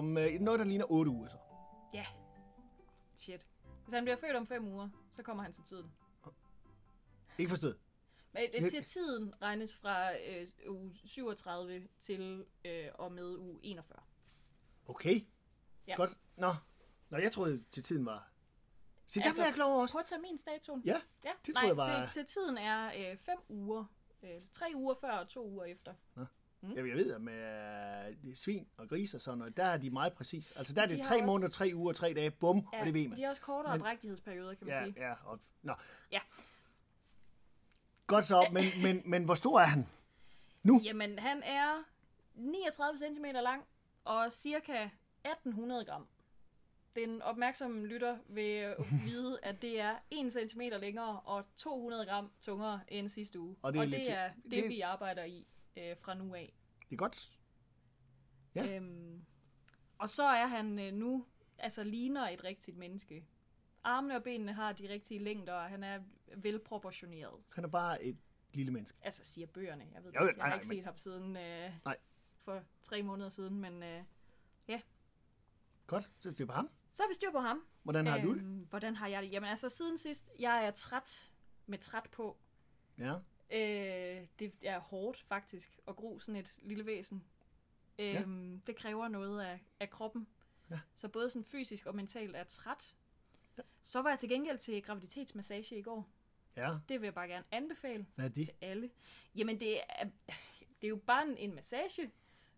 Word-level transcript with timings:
om 0.00 0.18
øh, 0.18 0.40
noget, 0.40 0.58
der 0.60 0.64
ligner 0.66 0.84
8 0.90 1.10
uger 1.10 1.28
så. 1.28 1.36
Ja. 1.94 2.06
Shit. 3.18 3.46
Hvis 3.84 3.94
han 3.94 4.04
bliver 4.04 4.16
født 4.16 4.36
om 4.36 4.46
fem 4.46 4.68
uger, 4.68 4.88
så 5.12 5.22
kommer 5.22 5.42
han 5.42 5.52
til 5.52 5.64
tiden. 5.64 5.92
Ikke 7.38 7.48
forstået? 7.48 7.78
Men 8.32 8.42
øh, 8.62 8.68
til 8.70 8.84
tiden 8.84 9.34
regnes 9.42 9.74
fra 9.74 10.12
øh, 10.18 10.46
uge 10.68 10.92
37 11.04 11.88
til 11.98 12.46
øh, 12.64 12.88
og 12.94 13.12
med 13.12 13.36
uge 13.36 13.60
41. 13.62 14.02
Okay. 14.88 15.20
Ja. 15.86 15.94
Godt. 15.96 16.18
Nå. 16.36 16.54
Nå, 17.10 17.18
jeg 17.18 17.32
troede 17.32 17.64
til 17.70 17.82
tiden 17.82 18.06
var... 18.06 18.28
Se, 19.06 19.20
der 19.20 19.26
Altså, 19.26 19.38
blev 19.40 19.44
jeg 19.46 19.54
klog 19.54 19.76
også. 19.80 19.98
På 19.98 20.02
terminstatuen? 20.04 20.82
Ja, 20.84 21.00
Ja, 21.24 21.30
det 21.46 21.54
nej, 21.54 21.62
troede 21.68 21.82
jeg 21.82 21.98
var- 22.00 22.04
til, 22.10 22.12
til 22.26 22.34
tiden 22.34 22.58
er 22.58 23.10
øh, 23.12 23.16
fem 23.18 23.38
uger. 23.48 23.84
Øh, 24.22 24.40
tre 24.52 24.66
uger 24.74 24.94
før 24.94 25.10
og 25.12 25.28
to 25.28 25.46
uger 25.48 25.64
efter. 25.64 25.94
Jeg, 26.62 26.88
jeg 26.88 26.96
ved, 26.96 27.12
at 27.14 27.20
med 27.20 28.14
øh, 28.28 28.34
svin 28.34 28.66
og 28.78 28.88
gris 28.88 29.14
og 29.14 29.20
sådan 29.20 29.38
noget, 29.38 29.56
der 29.56 29.64
er 29.64 29.76
de 29.76 29.90
meget 29.90 30.12
præcis. 30.12 30.50
Altså, 30.56 30.74
der 30.74 30.82
er 30.82 30.86
De 30.86 30.96
det 30.96 31.04
tre 31.04 31.14
også- 31.14 31.26
måneder, 31.26 31.48
tre 31.48 31.70
uger, 31.74 31.92
tre 31.92 32.12
dage, 32.14 32.30
bum, 32.30 32.66
Ja, 32.72 32.80
og 32.80 32.86
det 32.86 32.94
ved 32.94 33.08
man. 33.08 33.16
De 33.16 33.22
har 33.22 33.30
også 33.30 33.42
kortere 33.42 33.72
Men- 33.74 33.80
drægtighedsperioder, 33.80 34.54
kan 34.54 34.66
man 34.66 34.74
Ja, 34.76 34.84
sige. 34.84 34.94
ja. 35.08 35.12
Og, 35.24 35.40
nå. 35.62 35.72
Ja. 36.12 36.20
Godt 38.06 38.26
så, 38.26 38.48
men, 38.52 38.62
men, 38.82 39.02
men 39.10 39.24
hvor 39.24 39.34
stor 39.34 39.60
er 39.60 39.64
han? 39.64 39.86
Nu? 40.62 40.80
Jamen, 40.84 41.18
han 41.18 41.42
er 41.42 41.84
39 42.34 42.98
cm 42.98 43.24
lang 43.24 43.64
og 44.04 44.32
cirka 44.32 44.88
1800 45.24 45.84
gram. 45.84 46.06
Den 46.96 47.22
opmærksomme 47.22 47.86
lytter 47.86 48.18
vil 48.28 48.74
vide, 49.06 49.38
at 49.42 49.62
det 49.62 49.80
er 49.80 49.96
1 50.10 50.32
cm 50.32 50.60
længere 50.60 51.20
og 51.20 51.44
200 51.56 52.06
gram 52.06 52.30
tungere 52.40 52.80
end 52.88 53.08
sidste 53.08 53.40
uge. 53.40 53.56
Og 53.62 53.72
det 53.72 53.80
er 53.80 53.84
lidt- 53.84 54.00
det 54.00 54.12
er 54.12 54.30
det, 54.42 54.50
det- 54.50 54.68
vi 54.68 54.80
arbejder 54.80 55.24
i 55.24 55.46
øh, 55.76 55.96
fra 56.00 56.14
nu 56.14 56.34
af. 56.34 56.52
Det 56.90 56.96
er 56.96 56.98
godt. 56.98 57.30
Ja. 58.54 58.76
Øhm, 58.76 59.24
og 59.98 60.08
så 60.08 60.22
er 60.24 60.46
han 60.46 60.78
øh, 60.78 60.92
nu, 60.92 61.26
altså 61.58 61.84
ligner 61.84 62.28
et 62.28 62.44
rigtigt 62.44 62.76
menneske. 62.76 63.26
Armene 63.84 64.16
og 64.16 64.22
benene 64.22 64.52
har 64.52 64.72
de 64.72 64.88
rigtige 64.88 65.20
længder, 65.20 65.52
og 65.52 65.68
han 65.70 65.84
er 65.84 66.00
velproportioneret. 66.36 67.34
Han 67.54 67.64
er 67.64 67.68
bare 67.68 68.04
et 68.04 68.18
lille 68.52 68.72
menneske. 68.72 68.98
Altså, 69.02 69.24
siger 69.24 69.46
bøgerne. 69.46 69.88
Jeg 69.94 70.04
ved 70.04 70.12
Jo, 70.12 70.20
ikke, 70.20 70.28
jeg 70.28 70.36
nej, 70.36 70.44
har 70.46 70.50
nej, 70.50 70.56
ikke 70.56 70.68
men- 70.68 70.76
set 70.78 70.84
ham 70.84 70.98
siden 70.98 71.36
øh, 71.36 71.72
Nej. 71.84 71.96
for 72.36 72.62
tre 72.82 73.02
måneder 73.02 73.28
siden, 73.28 73.60
men 73.60 73.82
øh, 73.82 74.02
Godt, 75.86 76.10
så 76.18 76.30
det 76.30 76.40
er 76.40 76.46
på 76.46 76.52
ham. 76.52 76.70
så 76.92 77.02
har 77.02 77.08
vi 77.08 77.14
styr 77.14 77.30
på 77.30 77.38
ham. 77.38 77.64
Hvordan 77.82 78.06
har 78.06 78.18
du 78.20 78.34
det? 78.34 78.40
Øhm, 78.40 78.66
Hvordan 78.70 78.96
har 78.96 79.06
jeg 79.06 79.22
det? 79.22 79.32
Jamen 79.32 79.50
altså, 79.50 79.68
siden 79.68 79.98
sidst, 79.98 80.30
jeg 80.38 80.66
er 80.66 80.70
træt 80.70 81.30
med 81.66 81.78
træt 81.78 82.08
på. 82.12 82.36
Ja. 82.98 83.14
Øh, 83.52 84.26
det 84.38 84.52
er 84.62 84.78
hårdt 84.78 85.20
faktisk 85.28 85.78
at 85.88 85.96
gro 85.96 86.18
sådan 86.18 86.36
et 86.40 86.58
lille 86.62 86.86
væsen. 86.86 87.24
Øhm, 87.98 88.60
Det 88.66 88.76
kræver 88.76 89.08
noget 89.08 89.42
af, 89.42 89.60
af 89.80 89.90
kroppen. 89.90 90.26
Ja. 90.70 90.80
Så 90.94 91.08
både 91.08 91.30
sådan 91.30 91.44
fysisk 91.44 91.86
og 91.86 91.94
mentalt 91.94 92.34
er 92.36 92.38
jeg 92.38 92.46
træt. 92.48 92.94
Så 93.82 94.02
var 94.02 94.10
jeg 94.10 94.18
til 94.18 94.28
gengæld 94.28 94.58
til 94.58 94.82
graviditetsmassage 94.82 95.78
i 95.78 95.82
går. 95.82 96.08
Ja, 96.56 96.70
Det 96.88 97.00
vil 97.00 97.06
jeg 97.06 97.14
bare 97.14 97.28
gerne 97.28 97.44
anbefale 97.50 98.06
hvad 98.14 98.24
er 98.24 98.28
det? 98.28 98.46
til 98.46 98.54
alle. 98.60 98.90
Jamen, 99.34 99.60
det 99.60 99.80
er, 99.88 100.04
det 100.80 100.84
er 100.84 100.88
jo 100.88 100.96
bare 101.06 101.28
en, 101.28 101.36
en 101.36 101.54
massage, 101.54 102.10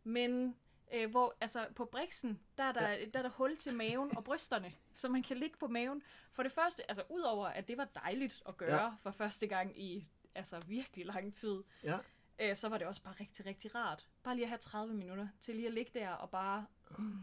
men 0.04 0.56
øh, 0.94 1.10
hvor, 1.10 1.34
altså, 1.40 1.66
på 1.76 1.84
briksen, 1.84 2.40
der 2.58 2.64
er 2.64 2.72
der, 2.72 2.88
ja. 2.88 3.04
der 3.04 3.18
er 3.18 3.22
der 3.22 3.30
hul 3.30 3.56
til 3.56 3.74
maven 3.74 4.16
og 4.16 4.24
brysterne, 4.24 4.72
så 4.94 5.08
man 5.08 5.22
kan 5.22 5.36
ligge 5.36 5.56
på 5.58 5.66
maven. 5.66 6.02
For 6.32 6.42
det 6.42 6.52
første, 6.52 6.90
altså 6.90 7.02
udover 7.10 7.46
at 7.46 7.68
det 7.68 7.76
var 7.78 7.84
dejligt 7.94 8.42
at 8.48 8.56
gøre 8.56 8.74
Ja. 8.76 8.84
ja. 8.84 8.90
for 9.02 9.10
første 9.10 9.46
gang 9.46 9.80
i 9.80 10.08
altså 10.34 10.60
virkelig 10.60 11.06
lang 11.06 11.34
tid, 11.34 11.62
Ja. 11.84 11.98
øh, 12.38 12.56
så 12.56 12.68
var 12.68 12.78
det 12.78 12.86
også 12.86 13.02
bare 13.02 13.14
rigtig, 13.20 13.46
rigtig 13.46 13.74
rart. 13.74 14.08
Bare 14.22 14.34
lige 14.34 14.44
at 14.44 14.48
have 14.48 14.58
30 14.58 14.94
minutter 14.94 15.28
til 15.40 15.54
lige 15.56 15.66
at 15.66 15.74
ligge 15.74 15.90
der 16.00 16.10
og 16.10 16.30
bare... 16.30 16.66
Mm. 16.98 17.18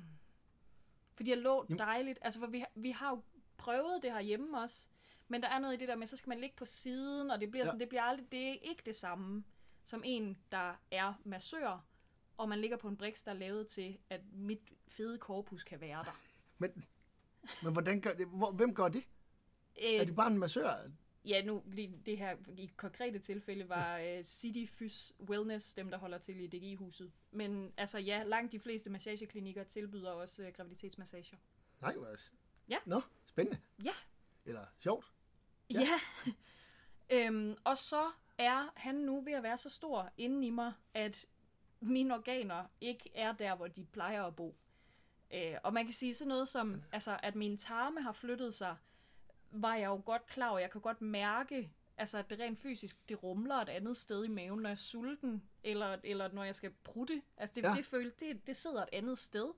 Fordi 1.16 1.30
jeg 1.30 1.38
lå 1.38 1.66
dejligt. 1.80 2.20
Altså, 2.22 2.40
for 2.40 2.48
vi, 2.48 2.66
vi 2.76 2.92
har 2.92 3.10
jo 3.10 3.22
prøvet 3.58 4.04
det 4.04 4.12
her 4.12 4.20
hjemme 4.22 4.60
også. 4.60 4.88
Men 5.28 5.42
der 5.44 5.48
er 5.50 5.60
noget 5.60 5.74
i 5.74 5.78
det 5.78 5.88
der 5.88 5.96
med, 5.96 6.08
så 6.08 6.18
skal 6.18 6.30
man 6.30 6.40
ligge 6.40 6.56
på 6.56 6.66
siden, 6.66 7.32
og 7.32 7.42
det 7.42 7.52
bliver 7.52 7.64
Ja. 7.64 7.68
sådan, 7.68 7.80
det 7.80 7.90
bliver 7.90 8.02
aldrig, 8.04 8.32
det 8.32 8.50
er 8.50 8.56
ikke 8.62 8.82
det 8.86 8.96
samme 8.96 9.44
som 9.84 10.02
en, 10.06 10.38
der 10.52 10.76
er 10.92 11.14
massør, 11.24 11.86
og 12.38 12.50
man 12.50 12.60
ligger 12.60 12.78
på 12.78 12.88
en 12.88 12.98
briks, 12.98 13.24
der 13.24 13.32
er 13.32 13.36
lavet 13.36 13.68
til, 13.68 13.98
at 14.10 14.22
mit 14.34 14.60
fede 14.88 15.18
korpus 15.18 15.64
kan 15.64 15.82
være 15.82 16.04
der. 16.04 16.20
Men, 16.58 16.86
men 17.64 17.74
hvordan 17.74 18.02
gør 18.02 18.14
det? 18.14 18.28
Hvor, 18.28 18.52
hvem 18.52 18.76
gør 18.76 18.88
det? 18.88 19.04
Er 19.82 20.02
Øh, 20.02 20.08
det 20.08 20.16
bare 20.16 20.28
en 20.28 20.38
massør? 20.38 20.92
Ja, 21.30 21.42
nu 21.46 21.64
lige 21.66 22.02
det 22.06 22.18
her 22.18 22.36
i 22.58 22.72
konkrete 22.78 23.20
tilfælde 23.20 23.70
var 23.70 24.00
uh, 24.00 24.24
City 24.24 24.66
Fys 24.74 25.14
Wellness, 25.20 25.74
dem 25.74 25.90
der 25.92 25.98
holder 25.98 26.18
til 26.18 26.40
i 26.42 26.48
DGI-huset. 26.48 27.12
Men 27.32 27.74
altså 27.78 27.98
ja, 28.00 28.24
langt 28.24 28.52
de 28.52 28.60
fleste 28.60 28.90
massageklinikker 28.90 29.64
tilbyder 29.64 30.12
også 30.12 30.48
uh, 30.48 30.54
graviditetsmassager. 30.54 31.38
Nej, 31.82 31.94
hvor 31.96 32.06
er 32.08 32.12
det- 32.12 32.32
Ja. 32.70 32.78
Nå, 32.86 33.02
spændende. 33.26 33.60
Ja, 33.84 33.94
Eller 34.46 34.66
sjovt. 34.80 35.06
ja. 35.74 35.80
ja. 35.80 36.00
øhm, 37.28 37.56
og 37.64 37.78
så 37.78 38.12
er 38.38 38.72
han 38.76 38.96
nu 38.96 39.22
ved 39.22 39.34
at 39.34 39.44
være 39.44 39.58
så 39.58 39.70
stor 39.70 40.12
inden 40.18 40.44
i 40.44 40.50
mig, 40.50 40.74
at 40.94 41.26
mine 41.80 42.14
organer 42.14 42.66
ikke 42.82 43.10
er 43.16 43.32
der, 43.32 43.56
hvor 43.56 43.68
de 43.68 43.86
plejer 43.86 44.24
at 44.24 44.36
bo. 44.36 44.56
Øh, 45.34 45.56
og 45.64 45.74
man 45.74 45.86
kan 45.86 45.94
sige 45.94 46.14
sådan 46.14 46.28
noget 46.30 46.48
som, 46.48 46.84
altså, 46.92 47.20
at 47.24 47.36
min 47.36 47.58
tarme 47.58 48.02
har 48.02 48.12
flyttet 48.12 48.54
sig, 48.54 48.76
var 49.52 49.76
jeg 49.76 49.86
jo 49.86 50.02
godt 50.06 50.26
klar 50.26 50.50
over. 50.50 50.60
Jeg 50.60 50.72
kan 50.72 50.82
godt 50.82 51.02
mærke, 51.02 51.72
altså, 51.98 52.18
at 52.18 52.30
det 52.30 52.40
rent 52.40 52.60
fysisk, 52.60 53.10
det 53.10 53.24
rumler 53.24 53.56
et 53.56 53.70
andet 53.70 53.98
sted 53.98 54.26
i 54.26 54.28
maven, 54.28 54.60
når 54.60 54.70
jeg 54.70 54.76
er 54.76 54.78
sulten, 54.80 55.44
eller, 55.64 55.98
eller 56.04 56.32
når 56.32 56.44
jeg 56.44 56.56
skal 56.56 56.72
prutte. 56.84 57.22
Altså, 57.38 57.54
det, 57.56 57.64
Ja. 57.64 57.70
ja. 57.70 57.76
det, 57.76 57.86
føles, 57.86 58.14
det, 58.14 58.48
det 58.48 58.56
sidder 58.56 58.82
et 58.84 58.90
andet 58.94 59.18
sted. 59.18 59.54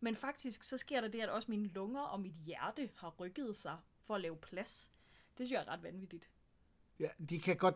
Men 0.00 0.16
faktisk, 0.16 0.62
så 0.62 0.78
sker 0.78 1.00
der 1.00 1.08
det, 1.08 1.20
at 1.20 1.28
også 1.28 1.50
mine 1.50 1.66
lunger 1.66 2.00
og 2.00 2.20
mit 2.20 2.34
hjerte 2.34 2.90
har 2.96 3.08
rykket 3.08 3.56
sig 3.56 3.78
for 4.06 4.14
at 4.14 4.20
lave 4.20 4.36
plads. 4.36 4.92
Det 5.38 5.46
synes 5.48 5.52
jeg 5.52 5.60
er 5.60 5.68
ret 5.68 5.82
vanvittigt. 5.82 6.30
Ja, 6.98 7.08
de 7.28 7.40
kan 7.40 7.56
godt... 7.56 7.74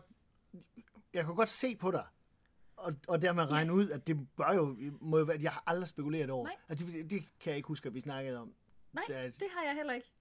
Jeg 1.13 1.25
kan 1.25 1.35
godt 1.35 1.49
se 1.49 1.75
på 1.75 1.91
dig, 1.91 2.05
og, 2.75 2.93
og 3.07 3.21
dermed 3.21 3.51
regne 3.51 3.73
ud, 3.73 3.89
at 3.89 4.07
det 4.07 4.29
bør 4.35 4.53
jo... 4.53 4.77
Må 5.01 5.17
jo 5.17 5.23
være, 5.25 5.37
jeg 5.41 5.51
har 5.51 5.63
aldrig 5.67 5.89
spekuleret 5.89 6.29
over. 6.29 6.45
Nej. 6.45 6.55
Altså, 6.69 6.85
det, 6.85 7.09
det 7.09 7.23
kan 7.39 7.49
jeg 7.51 7.57
ikke 7.57 7.67
huske, 7.67 7.87
at 7.87 7.93
vi 7.93 8.01
snakkede 8.01 8.39
om. 8.39 8.53
Nej, 8.93 9.03
er- 9.09 9.29
det 9.31 9.47
har 9.57 9.63
jeg 9.65 9.75
heller 9.75 9.93
ikke. 9.93 10.11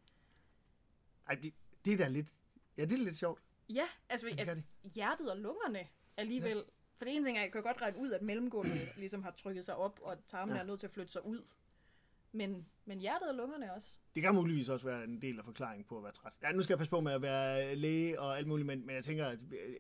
Ej, 1.28 1.34
det, 1.34 1.55
det 1.84 1.93
er 1.93 1.97
da 1.97 2.09
lidt... 2.09 2.27
Ja, 2.78 2.83
det 2.84 2.93
er 2.93 3.05
lidt 3.05 3.16
sjovt. 3.16 3.43
Ja, 3.69 3.84
altså 4.09 4.27
det 4.27 4.41
at 4.41 4.56
de. 4.56 4.62
hjertet 4.94 5.31
og 5.31 5.37
lungerne 5.39 5.87
alligevel... 6.16 6.56
Ja. 6.56 6.62
For 6.99 7.05
det 7.05 7.15
ene 7.15 7.25
ting 7.25 7.37
er, 7.37 7.41
at 7.41 7.44
jeg 7.44 7.53
kan 7.53 7.62
godt 7.62 7.83
regne 7.83 7.99
ud, 7.99 8.11
at 8.12 8.22
mellemgulvet 8.22 8.89
ligesom 8.97 9.22
har 9.22 9.31
trykket 9.31 9.65
sig 9.65 9.77
op, 9.77 10.00
og 10.03 10.12
at 10.12 10.19
tarmen 10.28 10.55
Ja. 10.56 10.61
er 10.62 10.66
nødt 10.66 10.81
til 10.81 10.87
at 10.87 10.91
flytte 10.91 11.12
sig 11.12 11.25
ud. 11.27 11.43
Men, 12.33 12.66
men 12.84 12.99
hjertet 12.99 13.28
og 13.28 13.34
lungerne 13.34 13.72
også. 13.72 13.94
Det 14.15 14.22
kan 14.22 14.34
muligvis 14.34 14.69
også 14.69 14.87
være 14.87 15.05
en 15.05 15.22
del 15.22 15.39
af 15.39 15.44
forklaringen 15.44 15.84
på 15.84 15.97
at 15.97 16.03
være 16.05 16.12
træt. 16.12 16.33
Ja, 16.43 16.53
nu 16.53 16.62
skal 16.62 16.72
jeg 16.75 16.78
passe 16.78 16.91
på 16.91 17.00
med 17.00 17.12
at 17.12 17.22
være 17.22 17.75
læge 17.75 18.21
og 18.21 18.39
alt 18.39 18.47
muligt, 18.47 18.66
men, 18.66 18.87
men 18.87 18.95
jeg 18.97 19.05
tænker, 19.05 19.27
at 19.27 19.39
øh, 19.53 19.77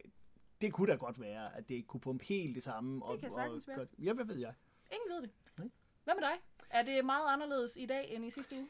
det 0.60 0.72
kunne 0.72 0.92
da 0.92 0.96
godt 0.96 1.20
være, 1.20 1.56
at 1.56 1.68
det 1.68 1.74
ikke 1.74 1.86
kunne 1.86 2.00
pumpe 2.00 2.24
helt 2.24 2.54
det 2.54 2.62
samme. 2.62 3.04
og, 3.04 3.18
kan 3.18 3.30
sagtens 3.30 3.68
og, 3.68 3.76
være. 3.76 3.86
Ja, 3.98 4.12
hvad 4.12 4.24
ved 4.24 4.36
jeg? 4.36 4.54
Ingen 4.92 5.14
ved 5.14 5.22
det. 5.22 5.30
Nej. 5.58 5.68
Hvad 6.04 6.14
med 6.14 6.22
dig? 6.22 6.38
Er 6.70 6.82
det 6.82 7.04
meget 7.04 7.32
anderledes 7.32 7.76
i 7.76 7.86
dag 7.86 8.14
end 8.14 8.24
i 8.24 8.30
sidste 8.30 8.56
uge? 8.56 8.68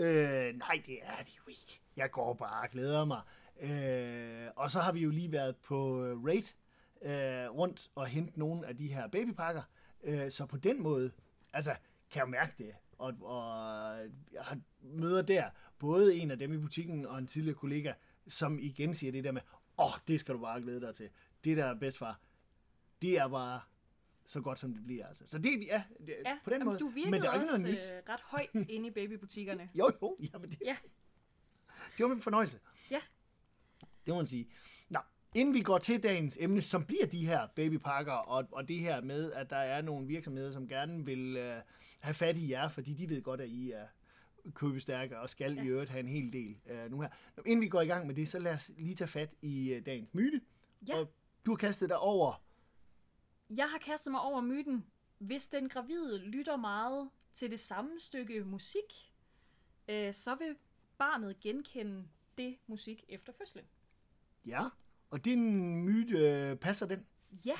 øh, 0.00 0.54
nej, 0.56 0.82
det 0.86 0.98
er 1.02 1.22
det 1.22 1.36
jo 1.38 1.42
ikke. 1.48 1.80
Jeg 1.96 2.10
går 2.10 2.34
bare 2.34 2.62
og 2.62 2.70
glæder 2.70 3.04
mig. 3.04 3.20
Øh, 3.60 4.50
og 4.56 4.70
så 4.70 4.80
har 4.80 4.92
vi 4.92 5.00
jo 5.00 5.10
lige 5.10 5.32
været 5.32 5.56
på 5.56 6.04
øh, 6.04 6.24
Raid 6.24 6.42
øh, 7.02 7.50
rundt 7.54 7.90
og 7.94 8.06
hente 8.06 8.38
nogle 8.38 8.66
af 8.66 8.76
de 8.76 8.86
her 8.88 9.06
babypakker. 9.08 9.62
Øh, 10.04 10.30
så 10.30 10.46
på 10.46 10.56
den 10.56 10.82
måde, 10.82 11.10
altså, 11.52 11.70
kan 12.10 12.20
jeg 12.20 12.28
mærke 12.28 12.52
det. 12.58 12.74
Og, 12.98 13.14
og 13.20 13.42
jeg 14.32 14.42
har 14.42 14.58
møder 14.82 15.22
der 15.22 15.50
både 15.78 16.14
en 16.16 16.30
af 16.30 16.38
dem 16.38 16.52
i 16.52 16.58
butikken 16.58 17.06
og 17.06 17.18
en 17.18 17.26
tidligere 17.26 17.56
kollega, 17.58 17.92
som 18.28 18.58
igen 18.58 18.94
siger 18.94 19.12
det 19.12 19.24
der 19.24 19.32
med, 19.32 19.42
åh, 19.78 19.86
oh, 19.86 19.92
det 20.08 20.20
skal 20.20 20.34
du 20.34 20.40
bare 20.40 20.60
glæde 20.60 20.80
dig 20.80 20.94
til. 20.94 21.08
Det 21.44 21.56
der 21.56 21.64
er 21.64 21.74
bedst 21.74 21.98
far, 21.98 22.20
det 23.02 23.18
er 23.18 23.28
bare 23.28 23.60
så 24.26 24.40
godt, 24.40 24.58
som 24.58 24.74
det 24.74 24.84
bliver. 24.84 25.06
Altså. 25.06 25.26
Så 25.26 25.38
det, 25.38 25.50
ja, 25.66 25.82
det, 26.06 26.14
Ja, 26.24 26.38
på 26.44 26.50
den 26.50 26.58
jamen, 26.58 26.66
måde. 26.66 26.78
du 26.78 26.88
virkede 26.88 27.10
Men 27.10 27.20
der 27.22 27.30
er 27.30 27.34
ikke 27.34 27.42
også 27.52 27.62
noget 27.62 27.74
nyt. 27.76 27.90
øh, 27.92 28.02
ret 28.08 28.20
høj 28.20 28.46
inde 28.68 28.86
i 28.86 28.90
babybutikkerne. 28.90 29.68
Jo, 29.78 29.90
jo, 30.02 30.16
jamen 30.32 30.50
det, 30.50 30.58
Ja, 30.64 30.76
det 31.96 32.02
var 32.02 32.08
min 32.08 32.22
fornøjelse. 32.22 32.60
ja. 32.90 33.00
Det 34.06 34.14
må 34.14 34.16
man 34.16 34.26
sige. 34.26 34.48
Nå, 34.88 34.98
inden 35.34 35.54
vi 35.54 35.62
går 35.62 35.78
til 35.78 36.02
dagens 36.02 36.38
emne, 36.40 36.62
som 36.62 36.84
bliver 36.84 37.06
de 37.06 37.26
her 37.26 37.46
babypakker, 37.46 38.12
og, 38.12 38.48
og 38.52 38.68
det 38.68 38.78
her 38.78 39.00
med, 39.00 39.32
at 39.32 39.50
der 39.50 39.56
er 39.56 39.82
nogle 39.82 40.06
virksomheder, 40.06 40.52
som 40.52 40.68
gerne 40.68 41.04
vil 41.04 41.36
øh, 41.36 41.62
have 42.00 42.14
fat 42.14 42.36
i 42.36 42.50
jer, 42.50 42.68
fordi 42.68 42.94
de 42.94 43.08
ved 43.08 43.22
godt, 43.22 43.40
at 43.40 43.48
I 43.48 43.70
er 43.70 43.86
købestærke 44.54 45.18
og 45.18 45.30
skal 45.30 45.54
ja. 45.54 45.64
i 45.64 45.68
øvrigt 45.68 45.90
have 45.90 46.00
en 46.00 46.08
hel 46.08 46.32
del 46.32 46.56
øh, 46.66 46.90
nu 46.90 47.00
her. 47.00 47.08
Nå, 47.36 47.42
inden 47.46 47.60
vi 47.60 47.68
går 47.68 47.80
i 47.80 47.86
gang 47.86 48.06
med 48.06 48.14
det, 48.14 48.28
så 48.28 48.38
lad 48.38 48.54
os 48.54 48.70
lige 48.78 48.94
tage 48.94 49.08
fat 49.08 49.34
i 49.42 49.74
øh, 49.74 49.86
dagens 49.86 50.14
myte. 50.14 50.40
Ja. 50.88 50.98
Og 50.98 51.12
du 51.46 51.50
har 51.50 51.56
kastet 51.56 51.88
dig 51.88 51.98
over... 51.98 52.42
Jeg 53.50 53.70
har 53.70 53.78
kastet 53.78 54.10
mig 54.10 54.20
over 54.20 54.40
myten. 54.40 54.86
Hvis 55.18 55.48
den 55.48 55.68
gravide 55.68 56.18
lytter 56.18 56.56
meget 56.56 57.10
til 57.32 57.50
det 57.50 57.60
samme 57.60 57.90
stykke 58.00 58.44
musik, 58.44 59.12
øh, 59.88 60.14
så 60.14 60.34
vil 60.34 60.56
barnet 60.98 61.40
genkende 61.40 62.08
det 62.38 62.58
musik 62.66 63.04
efter 63.08 63.32
fødslen. 63.32 63.64
Ja, 64.46 64.68
og 65.10 65.24
din 65.24 65.74
myte, 65.84 66.18
øh, 66.18 66.56
passer 66.56 66.86
den? 66.86 67.06
Ja, 67.46 67.56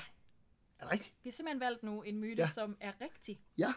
Er 0.79 0.83
det 0.83 0.91
rigtigt? 0.91 1.15
Vi 1.23 1.29
har 1.29 1.31
simpelthen 1.31 1.59
valgt 1.59 1.83
nu 1.83 2.01
en 2.01 2.19
myte, 2.19 2.41
Ja. 2.41 2.49
som 2.49 2.77
er 2.79 2.93
rigtig. 3.01 3.41
Ja. 3.57 3.73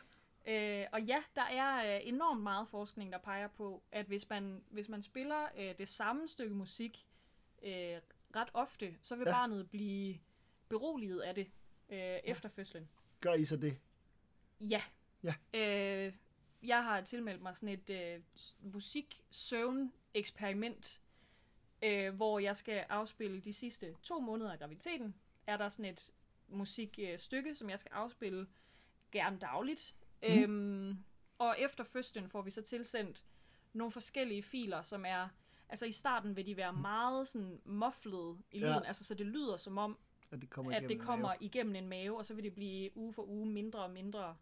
Øh, 0.46 0.86
og 0.92 1.02
ja, 1.02 1.22
der 1.36 1.42
er 1.42 1.96
øh, 1.96 2.08
enormt 2.08 2.42
meget 2.42 2.68
forskning, 2.68 3.12
der 3.12 3.18
peger 3.18 3.48
på, 3.48 3.82
at 3.92 4.06
hvis 4.06 4.28
man, 4.28 4.64
hvis 4.70 4.88
man 4.88 5.02
spiller 5.02 5.48
øh, 5.58 5.78
det 5.78 5.88
samme 5.88 6.28
stykke 6.28 6.54
musik 6.54 7.06
øh, 7.62 8.00
ret 8.36 8.48
ofte, 8.54 8.96
så 9.02 9.16
vil 9.16 9.24
Ja. 9.24 9.30
ja. 9.30 9.36
barnet 9.36 9.70
blive 9.70 10.18
beroliget 10.68 11.20
af 11.20 11.34
det 11.34 11.50
øh, 11.88 11.98
efter 12.24 12.48
fødslen. 12.48 12.88
Gør 13.20 13.34
I 13.34 13.44
så 13.44 13.56
det? 13.56 13.78
Ja. 14.60 14.82
Ja. 15.22 15.34
Øh, 15.54 16.12
jeg 16.62 16.84
har 16.84 17.00
tilmeldt 17.00 17.42
mig 17.42 17.56
sådan 17.56 17.78
et 17.78 17.90
øh, 17.90 18.20
musik-søvn-eksperiment, 18.60 21.00
øh, 21.82 22.14
hvor 22.14 22.38
jeg 22.38 22.56
skal 22.56 22.84
afspille 22.88 23.40
de 23.40 23.52
sidste 23.52 23.96
to 24.02 24.20
måneder 24.20 24.52
af 24.52 24.58
graviditeten. 24.58 25.14
Er 25.46 25.56
der 25.56 25.68
sådan 25.68 25.92
et 25.92 26.10
musikstykke, 26.48 27.54
som 27.54 27.70
jeg 27.70 27.80
skal 27.80 27.92
afspille 27.94 28.46
gerne 29.12 29.38
dagligt. 29.38 29.94
Mm. 30.22 30.28
Øhm, 30.28 31.04
og 31.38 31.56
efter 31.58 31.84
fødslen 31.84 32.28
får 32.28 32.42
vi 32.42 32.50
så 32.50 32.62
tilsendt 32.62 33.24
nogle 33.72 33.90
forskellige 33.90 34.42
filer, 34.42 34.82
som 34.82 35.04
er... 35.06 35.28
Altså 35.68 35.86
i 35.86 35.92
starten 35.92 36.36
vil 36.36 36.46
de 36.46 36.56
være 36.56 36.72
meget 36.72 37.28
sådan 37.28 37.60
mufflede 37.64 38.38
i 38.50 38.58
lyden, 38.58 38.74
ja. 38.74 38.80
altså 38.88 39.04
så 39.04 39.14
det 39.14 39.26
lyder 39.26 39.56
som 39.56 39.78
om, 39.78 39.98
At 40.32 40.40
det 40.40 40.50
kommer 40.50 40.72
at 40.72 40.82
det 40.82 40.90
igennem 40.90 41.06
kommer 41.06 41.28
mave? 41.28 41.36
igennem 41.40 41.74
en 41.74 41.88
mave, 41.88 42.18
og 42.18 42.26
så 42.26 42.34
vil 42.34 42.44
det 42.44 42.54
blive 42.54 42.96
uge 42.96 43.12
for 43.12 43.22
uge 43.22 43.46
mindre 43.46 43.78
og 43.78 43.90
mindre. 43.90 44.36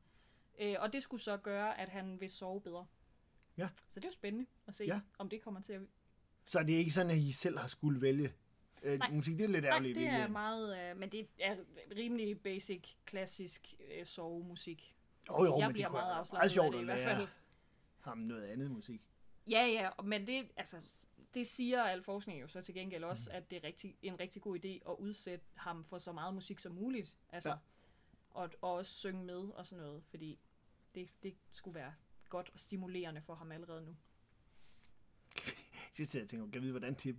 Øh, 0.59 0.77
og 0.79 0.93
det 0.93 1.03
skulle 1.03 1.23
så 1.23 1.37
gøre, 1.37 1.79
at 1.81 1.89
han 1.89 2.21
vil 2.21 2.31
sove 2.31 2.61
bedre. 2.61 2.87
Ja. 3.57 3.69
Så 3.89 4.01
det 4.01 4.05
er 4.05 4.09
jo 4.09 4.13
spændende 4.13 4.47
at 4.67 4.75
se, 4.75 4.85
Ja. 4.85 5.01
om 5.19 5.29
det 5.29 5.43
kommer 5.43 5.61
til 5.61 5.73
at... 5.73 5.83
Så 6.47 6.63
det 6.63 6.75
er 6.75 6.79
ikke 6.79 6.91
sådan, 6.91 7.11
at 7.11 7.17
I 7.19 7.33
selv 7.33 7.59
har 7.59 7.69
skulle 7.69 8.01
vælge 8.01 8.33
øh, 8.83 8.99
Nej. 8.99 9.11
musik? 9.11 9.39
Det 9.39 9.45
er 9.45 9.49
lidt 9.49 9.63
Nej, 9.63 9.71
ærgerligt. 9.71 9.95
det 9.97 10.01
ikke? 10.03 10.13
er 10.17 10.29
meget... 10.29 10.91
Øh, 10.91 10.97
men 10.97 11.13
det 11.13 11.29
er 11.39 11.57
rimelig 11.97 12.41
basic, 12.43 12.95
klassisk 13.05 13.75
øh, 13.99 14.07
sovemusik. 14.07 14.95
Jo, 15.29 15.45
jo, 15.45 15.51
men 15.51 15.61
jeg 15.61 15.69
det 15.69 15.75
bliver 15.75 15.89
meget 15.89 16.13
afslappet 16.13 16.41
meget 16.41 16.51
sjovt 16.51 16.67
af 16.67 16.73
det 16.73 16.81
i 16.81 16.85
hvert 16.85 17.17
fald. 17.17 17.29
Ham 18.01 18.19
noget 18.19 18.45
andet 18.45 18.71
musik. 18.71 19.03
Ja, 19.51 19.67
ja, 19.67 19.91
men 20.05 20.27
det, 20.27 20.49
altså, 20.57 21.05
det 21.35 21.47
siger 21.47 21.83
al 21.83 22.03
forskning 22.03 22.41
jo 22.41 22.49
så 22.49 22.63
til 22.63 22.75
gengæld 22.75 23.05
også, 23.05 23.31
at 23.31 23.51
det 23.51 23.57
er 23.57 23.65
rigtig, 23.65 23.97
en 24.03 24.21
rigtig 24.21 24.43
god 24.43 24.59
idé 24.65 24.91
at 24.91 24.97
udsætte 24.99 25.45
ham 25.55 25.85
for 25.85 25.99
så 25.99 26.13
meget 26.13 26.35
musik 26.35 26.59
som 26.59 26.73
muligt. 26.73 27.17
Altså, 27.31 27.51
ja. 27.51 27.57
og, 28.31 28.51
og 28.61 28.73
også 28.73 28.93
synge 28.93 29.25
med 29.25 29.37
og 29.55 29.67
sådan 29.67 29.85
noget, 29.85 30.03
fordi 30.11 30.39
det, 30.99 31.09
det 31.23 31.35
skulle 31.53 31.75
være 31.75 31.95
godt 32.29 32.51
og 32.55 32.59
stimulerende 32.61 33.23
for 33.23 33.35
ham 33.35 33.53
allerede 33.53 33.85
nu. 33.85 33.97
Jeg 35.99 36.07
sidder 36.07 36.25
og 36.25 36.31
tænker, 36.31 36.47
kan 36.47 36.55
jeg 36.55 36.63
vide, 36.63 36.73
hvordan 36.73 36.95
det 36.95 37.17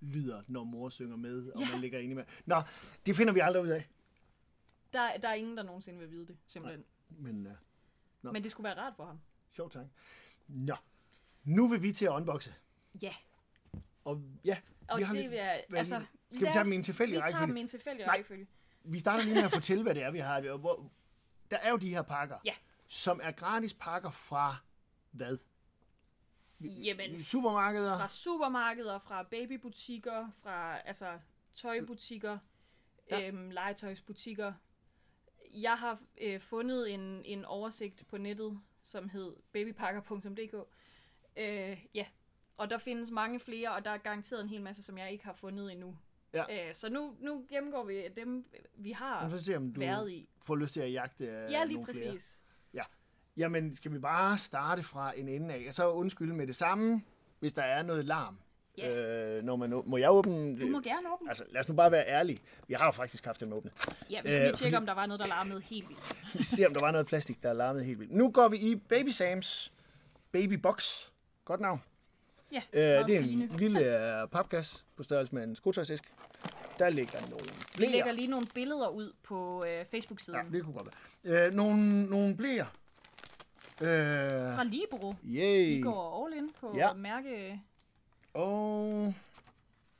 lyder, 0.00 0.42
når 0.48 0.64
mor 0.64 0.88
synger 0.88 1.16
med, 1.16 1.52
og 1.52 1.60
man 1.72 1.80
ligger 1.80 1.98
inde 1.98 2.14
med. 2.14 2.24
Nå, 2.46 2.62
det 3.06 3.16
finder 3.16 3.32
vi 3.32 3.40
aldrig 3.40 3.62
ud 3.62 3.68
af. 3.68 3.88
Der, 4.92 5.16
der 5.16 5.28
er 5.28 5.34
ingen, 5.34 5.56
der 5.56 5.62
nogensinde 5.62 5.98
vil 5.98 6.10
vide 6.10 6.26
det, 6.26 6.36
simpelthen. 6.46 6.84
Men 7.08 7.46
uh. 8.22 8.32
Men 8.32 8.42
det 8.42 8.50
skulle 8.50 8.64
være 8.64 8.76
rart 8.76 8.92
for 8.96 9.04
ham. 9.06 9.18
sjov 9.52 9.70
tanke. 9.70 9.90
Nå, 10.48 10.76
nu 11.44 11.68
vil 11.68 11.82
vi 11.82 11.92
til 11.92 12.04
at 12.04 12.10
unboxe. 12.10 12.54
Ja, 13.02 13.14
Og 14.04 14.22
ja, 14.44 14.58
og 14.88 14.98
vi 14.98 15.02
har 15.02 15.14
det 15.14 15.30
vil 15.30 15.36
jeg, 15.36 15.64
altså... 15.76 16.04
Skal 16.32 16.46
vi 16.46 16.52
tage 16.52 16.64
dem 16.64 16.72
i 16.72 16.76
en 16.76 16.82
tilfældig 16.82 17.16
Vi 17.16 17.16
tager 17.18 17.24
rækkefølge? 17.26 17.48
dem 17.48 17.56
i 17.56 17.60
en 17.60 17.66
tilfældig 17.66 18.06
Nej. 18.06 18.14
rækkefølge. 18.14 18.46
vi 18.84 18.98
starter 18.98 19.24
lige 19.24 19.34
med 19.34 19.42
at 19.42 19.52
fortælle, 19.52 19.82
hvad 19.82 19.94
det 19.94 20.02
er, 20.02 20.10
vi 20.10 20.18
har. 20.18 20.40
Der 21.50 21.56
er 21.56 21.70
jo 21.70 21.76
de 21.76 21.90
her 21.90 22.02
pakker, 22.02 22.38
Ja. 22.44 22.54
Som 22.88 23.20
er 23.22 23.30
gratis 23.30 23.74
pakker 23.74 24.10
fra 24.10 24.56
hvad? 25.10 25.38
Jamen, 26.60 27.22
Supermarkeder? 27.22 27.98
fra 27.98 28.08
supermarkeder, 28.08 28.98
fra 28.98 29.22
babybutikker, 29.22 30.28
fra 30.42 30.78
altså 30.78 31.18
tøjbutikker, 31.54 32.38
Ja. 33.10 33.28
øhm, 33.28 33.50
legetøjsbutikker. 33.50 34.52
Jeg 35.54 35.74
har 35.78 35.98
øh, 36.20 36.40
fundet 36.40 36.94
en, 36.94 37.24
en 37.24 37.44
oversigt 37.44 38.06
på 38.08 38.18
nettet, 38.18 38.60
som 38.84 39.08
hed 39.08 39.36
babypakker.dk. 39.52 40.54
Øh, 41.36 41.86
ja, 41.94 42.06
og 42.56 42.70
der 42.70 42.78
findes 42.78 43.10
mange 43.10 43.40
flere, 43.40 43.72
og 43.74 43.84
der 43.84 43.90
er 43.90 43.98
garanteret 43.98 44.40
en 44.40 44.48
hel 44.48 44.62
masse, 44.62 44.82
som 44.82 44.98
jeg 44.98 45.12
ikke 45.12 45.24
har 45.24 45.32
fundet 45.32 45.72
endnu. 45.72 45.98
Ja. 46.34 46.68
Øh, 46.68 46.74
så 46.74 46.90
nu, 46.90 47.16
nu 47.20 47.46
gennemgår 47.48 47.84
vi 47.84 48.08
dem, 48.16 48.46
vi 48.74 48.92
har 48.92 49.32
os 49.32 49.44
se, 49.44 49.56
om 49.56 49.72
du 49.72 49.80
været 49.80 50.10
i. 50.10 50.28
får 50.42 50.56
lyst 50.56 50.72
til 50.72 50.80
at 50.80 50.92
jagte 50.92 51.24
øh, 51.24 51.30
Ja, 51.30 51.64
lige 51.64 51.74
nogle 51.80 51.94
flere. 51.94 52.12
Præcis. 52.72 52.86
Jamen, 53.36 53.74
skal 53.76 53.92
vi 53.92 53.98
bare 53.98 54.38
starte 54.38 54.82
fra 54.82 55.12
en 55.16 55.28
ende 55.28 55.54
af, 55.54 55.64
og 55.68 55.74
så 55.74 55.90
undskylde 55.90 56.34
med 56.34 56.46
det 56.46 56.56
samme, 56.56 57.02
hvis 57.40 57.52
der 57.52 57.62
er 57.62 57.82
noget 57.82 58.04
larm. 58.04 58.38
Ja. 58.78 59.36
Øh, 59.36 59.44
når 59.44 59.56
man, 59.56 59.82
må 59.86 59.96
jeg 59.96 60.10
åbne? 60.10 60.60
Du 60.60 60.66
må 60.66 60.80
gerne 60.80 61.12
åbne. 61.12 61.28
Altså, 61.28 61.44
lad 61.50 61.60
os 61.60 61.68
nu 61.68 61.74
bare 61.74 61.90
være 61.90 62.06
ærlige. 62.08 62.38
Vi 62.68 62.74
har 62.74 62.84
jo 62.84 62.90
faktisk 62.90 63.24
haft 63.24 63.40
dem 63.40 63.52
åbne. 63.52 63.70
Ja, 64.10 64.20
vi 64.22 64.28
skal 64.28 64.36
øh, 64.38 64.42
lige 64.42 64.42
tjekke, 64.42 64.58
fordi- 64.58 64.74
om 64.74 64.86
der 64.86 64.92
var 64.94 65.06
noget, 65.06 65.20
der 65.20 65.26
larmede 65.26 65.60
helt 65.60 65.88
vildt. 65.88 66.16
Vi 66.38 66.42
ser, 66.42 66.66
om 66.66 66.74
der 66.74 66.80
var 66.80 66.90
noget 66.90 67.06
plastik, 67.06 67.42
der 67.42 67.52
larmede 67.52 67.84
helt 67.84 67.98
vildt. 67.98 68.12
Nu 68.12 68.30
går 68.30 68.48
vi 68.48 68.56
i 68.56 68.76
Baby 68.76 69.08
Sams 69.08 69.72
Baby 70.32 70.52
Box. 70.52 71.08
Godt 71.44 71.60
navn. 71.60 71.82
Ja, 72.52 72.62
Øh, 72.72 72.80
det 72.82 72.90
er 72.90 73.18
en 73.18 73.24
sigende. 73.24 73.56
lille 73.58 74.20
øh, 74.22 74.28
papkasse 74.28 74.84
på 74.96 75.02
størrelse 75.02 75.34
med 75.34 75.42
en 75.44 75.56
skotøjsæsk. 75.56 76.04
Der 76.78 76.88
ligger 76.88 77.20
nogle 77.20 77.44
Vi 77.44 77.52
blæer. 77.76 77.90
lægger 77.90 78.12
lige 78.12 78.28
nogle 78.28 78.46
billeder 78.54 78.88
ud 78.88 79.12
på 79.22 79.64
øh, 79.64 79.84
Facebook-siden. 79.90 80.40
Ja, 80.52 80.56
det 80.56 80.64
kunne 80.64 80.74
godt 80.74 80.88
være. 81.24 81.46
Øh, 81.46 81.54
nogle, 81.54 82.06
nogle 82.06 82.36
blæer. 82.36 82.66
Øh, 83.82 83.88
Fra 84.56 84.64
Libero. 84.64 85.14
yay. 85.24 85.76
De 85.76 85.82
går 85.82 86.26
all 86.26 86.36
in 86.36 86.50
på 86.60 86.72
Ja. 86.76 86.92
mærke... 86.94 87.60
Og 88.34 89.14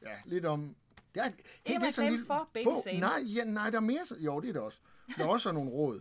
ja, 0.02 0.10
lidt 0.24 0.44
om... 0.44 0.76
Ja, 1.16 1.22
hey, 1.24 1.74
en 1.74 1.80
det 1.80 1.86
er 1.86 1.90
sådan 1.90 2.06
en 2.06 2.12
lille 2.12 2.26
for 2.26 2.48
Baby. 2.52 2.68
Nej, 3.00 3.18
ja, 3.24 3.44
nej, 3.44 3.70
der 3.70 3.76
er 3.76 3.80
mere. 3.80 4.06
Jo, 4.18 4.40
det 4.40 4.48
er 4.48 4.52
der 4.52 4.60
også. 4.60 4.78
Der 5.18 5.24
er 5.24 5.28
også 5.28 5.52
nogle 5.52 5.70
råd. 5.70 6.00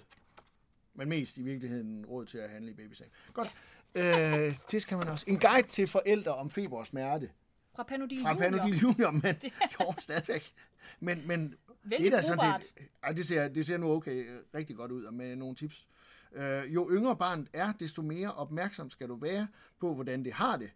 Men 0.93 1.09
mest 1.09 1.37
i 1.37 1.41
virkeligheden 1.41 2.05
råd 2.05 2.25
til 2.25 2.37
at 2.37 2.49
handle 2.49 2.71
i 2.71 2.73
Baby. 2.73 2.93
Godt. 3.33 3.53
Ja. 3.95 4.47
Øh, 4.47 4.57
det 4.71 4.81
skal 4.81 4.97
man 4.97 5.07
også. 5.07 5.25
En 5.27 5.39
guide 5.39 5.67
til 5.67 5.87
forældre 5.87 6.35
om 6.35 6.49
feber 6.49 6.77
og 6.77 6.85
smerte. 6.85 7.29
Fra 7.75 7.83
Panodil 7.83 8.21
Fra 8.21 8.29
Junior. 8.29 8.49
Panodil 8.49 8.79
Junior, 8.79 9.11
men 9.11 9.35
jo, 9.79 9.93
stadigvæk. 9.99 10.53
Men, 10.99 11.27
men 11.27 11.55
Vældig 11.83 12.11
det 12.11 12.17
er 12.17 12.21
da 12.21 12.27
sådan 12.27 12.61
set, 12.61 12.73
ej, 13.03 13.11
det, 13.11 13.25
ser, 13.25 13.47
det 13.47 13.65
ser 13.65 13.77
nu 13.77 13.91
okay, 13.91 14.27
rigtig 14.55 14.75
godt 14.75 14.91
ud 14.91 15.03
og 15.03 15.13
med 15.13 15.35
nogle 15.35 15.55
tips. 15.55 15.87
Øh, 16.33 16.73
jo 16.73 16.89
yngre 16.91 17.15
barnet 17.15 17.47
er, 17.53 17.73
desto 17.79 18.01
mere 18.01 18.33
opmærksom 18.33 18.89
skal 18.89 19.09
du 19.09 19.15
være 19.15 19.47
på, 19.79 19.93
hvordan 19.93 20.25
det 20.25 20.33
har 20.33 20.57
det. 20.57 20.71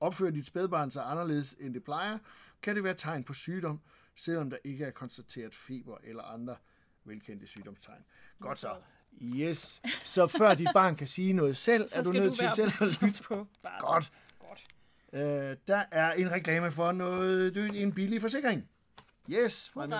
Opfører 0.00 0.30
dit 0.30 0.46
spædbarn 0.46 0.90
sig 0.90 1.10
anderledes, 1.10 1.56
end 1.60 1.74
det 1.74 1.84
plejer, 1.84 2.18
kan 2.62 2.76
det 2.76 2.84
være 2.84 2.94
tegn 2.94 3.24
på 3.24 3.32
sygdom, 3.34 3.80
selvom 4.16 4.50
der 4.50 4.56
ikke 4.64 4.84
er 4.84 4.90
konstateret 4.90 5.54
feber 5.54 5.96
eller 6.04 6.22
andre 6.22 6.56
velkendte 7.04 7.46
sygdomstegn. 7.46 8.04
Godt 8.40 8.58
så. 8.58 8.76
Yes. 9.22 9.82
Så 10.02 10.26
før 10.26 10.54
dit 10.54 10.68
barn 10.74 10.96
kan 10.96 11.06
sige 11.06 11.32
noget 11.32 11.56
selv, 11.56 11.88
Så 11.88 11.98
er 11.98 12.02
du 12.02 12.12
nødt 12.12 12.30
du 12.30 12.36
til 12.36 12.50
selv 12.56 12.72
at 12.80 13.02
lytte. 13.02 13.22
på 13.22 13.46
barnet. 13.62 13.80
Godt. 13.80 14.12
Øh, 15.12 15.56
der 15.66 15.84
er 15.90 16.12
en 16.12 16.30
reklame 16.30 16.70
for 16.70 16.92
noget, 16.92 17.56
en 17.82 17.92
billig 17.94 18.20
forsikring. 18.20 18.68
Yes. 19.30 19.68
fra 19.68 19.86
den. 19.86 19.94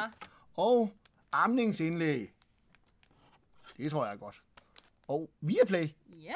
Og 0.56 0.92
amningsindlæg. 1.32 2.32
Det 3.76 3.90
tror 3.90 4.04
jeg 4.04 4.14
er 4.14 4.18
godt. 4.18 4.42
Og 5.08 5.30
Viaplay. 5.40 5.88
Ja, 6.22 6.34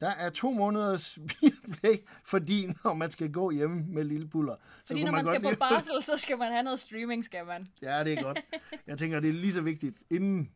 Der 0.00 0.10
er 0.10 0.30
to 0.30 0.50
måneders 0.50 1.18
Viaplay 1.40 1.96
for 2.24 2.38
din, 2.38 2.78
når 2.84 2.94
man 2.94 3.10
skal 3.10 3.32
gå 3.32 3.50
hjemme 3.50 3.84
med 3.88 4.04
lille 4.04 4.28
puller. 4.28 4.54
Så 4.54 4.86
fordi 4.86 5.04
når 5.04 5.12
man 5.12 5.26
skal 5.26 5.42
godt 5.42 5.54
på 5.54 5.58
barsel, 5.58 6.02
så 6.02 6.16
skal 6.16 6.38
man 6.38 6.52
have 6.52 6.62
noget 6.62 6.80
streaming, 6.80 7.24
skal 7.24 7.46
man. 7.46 7.68
Ja, 7.82 8.04
det 8.04 8.12
er 8.18 8.22
godt. 8.22 8.40
Jeg 8.86 8.98
tænker, 8.98 9.20
det 9.20 9.28
er 9.28 9.34
lige 9.34 9.52
så 9.52 9.60
vigtigt 9.60 9.96
inden 10.10 10.52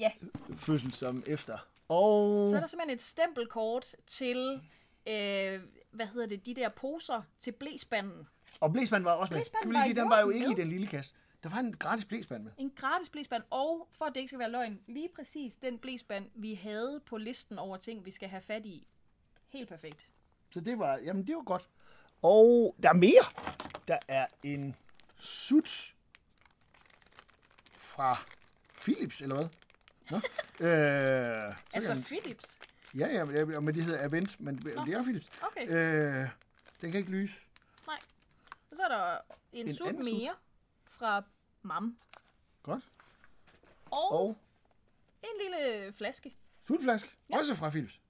Ja, 0.00 0.10
fødsel 0.56 0.92
som 0.92 1.22
efter. 1.26 1.58
Og 1.88 2.48
så 2.48 2.56
er 2.56 2.60
der 2.60 2.66
simpelthen 2.66 2.94
et 2.96 3.02
stempelkort 3.02 3.86
til, 4.06 4.60
øh, 5.08 5.62
hvad 5.90 6.06
hedder 6.06 6.26
det, 6.26 6.46
de 6.46 6.54
der 6.54 6.68
poser 6.68 7.22
til 7.38 7.52
blæspanden. 7.52 8.28
Og 8.60 8.72
blæsmand 8.72 9.04
var 9.04 9.12
også 9.12 9.34
med. 9.34 9.44
Skal 9.44 9.68
vi 9.68 9.72
lige 9.74 9.84
sige, 9.84 9.94
den 9.94 10.10
var 10.10 10.20
jo 10.20 10.30
ikke 10.30 10.46
jo. 10.46 10.52
i 10.52 10.54
den 10.54 10.68
lille 10.68 10.86
kasse. 10.86 11.14
Der 11.42 11.48
var 11.48 11.58
en 11.58 11.76
gratis 11.76 12.04
blæsmand 12.04 12.42
med. 12.44 12.52
En 12.58 12.72
gratis 12.76 13.08
blæspand, 13.08 13.42
og 13.50 13.88
for 13.90 14.04
at 14.04 14.14
det 14.14 14.20
ikke 14.20 14.28
skal 14.28 14.38
være 14.38 14.50
løgn, 14.50 14.80
lige 14.86 15.08
præcis 15.16 15.56
den 15.56 15.78
blæspand, 15.78 16.30
vi 16.34 16.54
havde 16.54 17.00
på 17.06 17.16
listen 17.16 17.58
over 17.58 17.76
ting, 17.76 18.04
vi 18.04 18.10
skal 18.10 18.28
have 18.28 18.40
fat 18.40 18.66
i. 18.66 18.86
Helt 19.48 19.68
perfekt. 19.68 20.08
Så 20.50 20.60
det 20.60 20.78
var, 20.78 20.98
jamen 20.98 21.26
det 21.26 21.36
var 21.36 21.42
godt. 21.42 21.68
Og 22.22 22.76
der 22.82 22.88
er 22.88 22.94
mere. 22.94 23.24
Der 23.88 23.98
er 24.08 24.26
en 24.42 24.76
sut 25.18 25.94
fra 27.76 28.18
Philips, 28.80 29.20
eller 29.20 29.34
hvad? 29.34 29.48
Nå. 30.10 30.16
øh, 30.66 31.54
så 31.54 31.54
Altså 31.72 31.94
kan, 31.94 32.02
Philips. 32.02 32.58
Ja, 32.94 33.06
ja, 33.06 33.24
men- 33.24 33.64
men 33.64 33.74
det 33.74 33.82
hedder 33.84 34.04
Avent, 34.04 34.40
men 34.40 34.56
det 34.58 34.76
er 34.94 35.02
Philips. 35.02 35.30
Okay, 35.42 35.62
Øh, 35.66 36.28
den 36.80 36.90
kan 36.90 36.98
ikke 37.00 37.10
lyse. 37.10 37.34
nej. 37.86 37.96
Og 38.70 38.76
så 38.76 38.82
er 38.82 38.88
der 38.88 39.18
en, 39.52 39.66
En 39.66 39.74
sut 39.74 39.94
mere 39.94 40.34
fra 40.84 41.22
Mam. 41.62 41.98
Godt. 42.62 42.84
Og, 43.90 44.12
Og 44.12 44.36
en 45.22 45.28
lille 45.42 45.92
flaske. 45.92 46.36
sutflaske, 46.66 47.10
ja. 47.30 47.38
også 47.38 47.54
fra 47.54 47.70
Philips. 47.70 48.00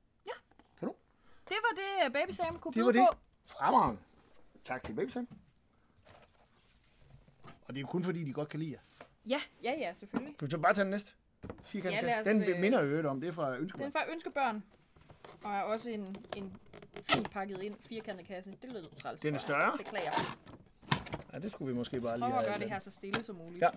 Det 1.48 1.56
var 1.62 1.82
det, 2.04 2.12
Baby 2.12 2.30
Sam 2.30 2.58
kunne 2.58 2.72
Det 2.72 2.78
byde 2.78 2.86
var 2.86 2.92
det. 2.92 3.06
på. 3.12 3.18
Fremragende. 3.46 4.00
Tak 4.64 4.82
til 4.82 4.92
Baby 4.94 5.08
Sam. 5.10 5.28
Og 7.44 7.68
det 7.68 7.76
er 7.76 7.80
jo 7.80 7.86
kun 7.86 8.04
fordi, 8.04 8.24
de 8.24 8.32
godt 8.32 8.48
kan 8.48 8.60
lide 8.60 8.72
jer. 8.72 8.78
Ja, 9.26 9.40
ja, 9.62 9.72
ja, 9.78 9.94
selvfølgelig. 9.94 10.40
Du 10.40 10.46
kan 10.46 10.62
bare 10.62 10.74
tage 10.74 10.82
den 10.84 10.90
næste. 10.90 11.12
Firkantet 11.64 12.02
Ja, 12.08 12.20
os, 12.20 12.24
Den 12.26 12.42
øh, 12.42 12.60
minder 12.60 12.82
øvrigt 12.82 13.06
om, 13.06 13.20
det 13.20 13.28
er 13.28 13.32
fra 13.32 13.46
Den 13.46 13.54
er 13.54 13.60
Ønskebørn. 13.60 13.92
fra 13.92 14.10
Ønskebørn. 14.10 14.64
Og 15.44 15.52
er 15.52 15.62
også 15.62 15.90
en, 15.90 16.16
en 16.36 16.56
fint 17.10 17.30
pakket 17.30 17.62
ind 17.62 17.74
firkantet 17.88 18.26
kasse. 18.26 18.50
Det 18.62 18.70
lyder 18.72 18.88
træls. 18.96 19.20
Den 19.20 19.34
er 19.34 19.38
større. 19.38 19.78
Beklager. 19.78 20.10
Ja, 21.32 21.38
det 21.38 21.50
skulle 21.52 21.72
vi 21.72 21.78
måske 21.78 22.00
bare 22.00 22.18
lige 22.18 22.24
Prøv 22.24 22.30
have. 22.32 22.42
at 22.44 22.48
gøre 22.48 22.58
det 22.58 22.70
her 22.70 22.78
så 22.78 22.90
stille 22.90 23.24
som 23.24 23.36
muligt. 23.36 23.62
Ja, 23.62 23.68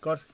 godt. 0.00 0.26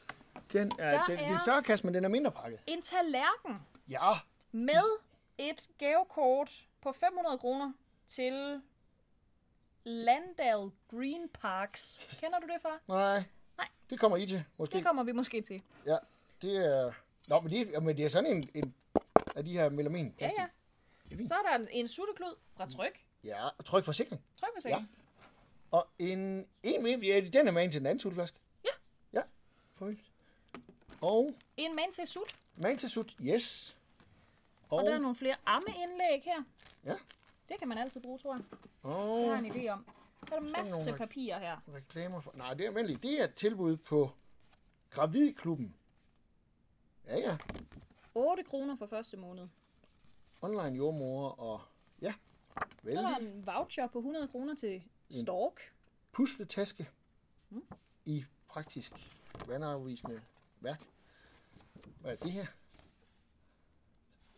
Den 0.53 0.73
er, 0.79 0.91
Der 0.99 1.07
den, 1.07 1.19
er 1.19 1.29
en 1.29 1.35
er- 1.35 1.39
større 1.39 1.63
kasse, 1.63 1.85
men 1.87 1.95
den 1.95 2.05
er 2.05 2.09
mindre 2.09 2.31
pakket. 2.31 2.61
En 2.67 2.83
tallerken 2.83 3.57
Ja, 3.89 4.11
med 4.53 4.99
et 5.39 5.69
gavekort 5.79 6.67
på 6.83 6.93
500 6.93 7.39
kroner 7.39 7.73
til 8.07 8.61
Landal 9.85 10.71
Green 10.91 11.29
Parks. 11.29 12.03
Kender 12.21 12.39
du 12.39 12.47
det 12.47 12.63
fra? 12.63 12.79
nej. 12.89 13.23
Nej. 13.57 13.69
Det 13.91 14.01
kommer 14.01 14.17
I 14.17 14.27
til, 14.27 14.45
måske. 14.59 14.77
Det 14.77 14.85
kommer 14.87 15.03
vi 15.05 15.13
måske 15.13 15.43
til. 15.43 15.63
Ja, 15.87 15.97
det 16.43 16.57
er... 16.67 16.93
Nå, 17.29 17.41
men 17.41 17.51
det, 17.53 17.61
er- 17.77 17.81
men 17.81 17.97
det 17.97 18.05
er 18.05 18.09
sådan 18.09 18.37
en, 18.37 18.51
en 18.55 18.75
af 19.37 19.45
de 19.45 19.53
her 19.53 19.71
melamin 19.71 20.15
Ja, 20.21 20.31
ja. 20.39 20.47
Så 21.21 21.35
er 21.35 21.43
der 21.51 21.59
en, 21.59 21.69
en 21.73 21.89
sutteklud 21.89 22.35
fra 22.57 22.67
Tryk. 22.67 23.05
Ja, 23.25 23.49
tryk 23.65 23.85
forsikring. 23.85 24.23
Tryk 24.41 24.49
for 24.63 24.69
Ja. 24.69 24.85
Og 25.71 25.87
en, 25.99 26.49
en 26.63 26.83
med, 26.83 26.99
ja, 26.99 27.21
den 27.33 27.49
er 27.49 27.51
med 27.53 27.63
ind 27.63 27.73
til 27.73 27.81
den 27.81 27.87
anden 27.87 28.01
sultflaske. 28.01 28.39
Ja. 28.65 28.71
Ja, 29.13 29.23
forhøjt. 29.75 29.99
Og 31.03 31.35
En 31.57 31.77
man 31.77 31.93
til 31.93 32.07
sut. 32.07 32.37
Mantasut, 32.57 33.15
yes. 33.23 33.77
Og, 34.69 34.79
Og 34.79 34.85
der 34.85 34.95
er 34.95 34.99
nogle 34.99 35.17
flere 35.17 35.37
ammeindlæg 35.47 36.23
her. 36.25 36.43
ja, 36.85 36.95
Det 37.49 37.59
kan 37.59 37.69
man 37.69 37.79
altid 37.79 38.01
bruge, 38.01 38.19
tror 38.19 38.35
jeg. 38.35 38.43
Det 38.51 38.59
og 38.83 39.29
har 39.29 39.37
jeg 39.43 39.45
en 39.47 39.53
idé 39.53 39.69
om. 39.69 39.87
Så 40.29 40.35
er 40.35 40.41
der 40.41 40.49
masse 40.49 40.85
nogle- 40.85 40.99
papirer 40.99 41.39
her. 41.39 41.57
reklamer 41.75 42.21
for... 42.21 42.33
Nej, 42.37 42.55
det 42.55 42.67
er 42.67 42.71
venligt. 42.71 43.03
Det 43.03 43.21
er 43.21 43.25
et 43.25 43.35
tilbud 43.35 43.77
på 43.77 44.11
Gravidklubben. 44.91 45.75
Ja, 47.11 47.19
ja. 47.19 47.37
8 48.15 48.45
kroner 48.45 48.77
for 48.77 48.87
første 48.87 49.17
måned. 49.17 49.49
Online 50.43 50.77
jordmor 50.77 51.29
og... 51.29 51.61
Ja, 52.03 52.15
Så 52.55 52.61
er 52.91 52.95
der 52.95 53.19
vældig 53.19 53.35
en 53.37 53.47
voucher 53.47 53.87
på 53.87 53.99
100 53.99 54.29
kroner 54.29 54.55
til 54.55 54.83
Stork. 55.11 55.61
pusletaske 56.13 56.89
Mm. 57.51 57.63
i 58.05 58.25
praktisk 58.49 58.93
vandafvisende 59.47 60.23
værk. 60.61 60.81
Hvad 62.01 62.13
er 62.13 62.17
det 62.17 62.33
her? 62.33 62.47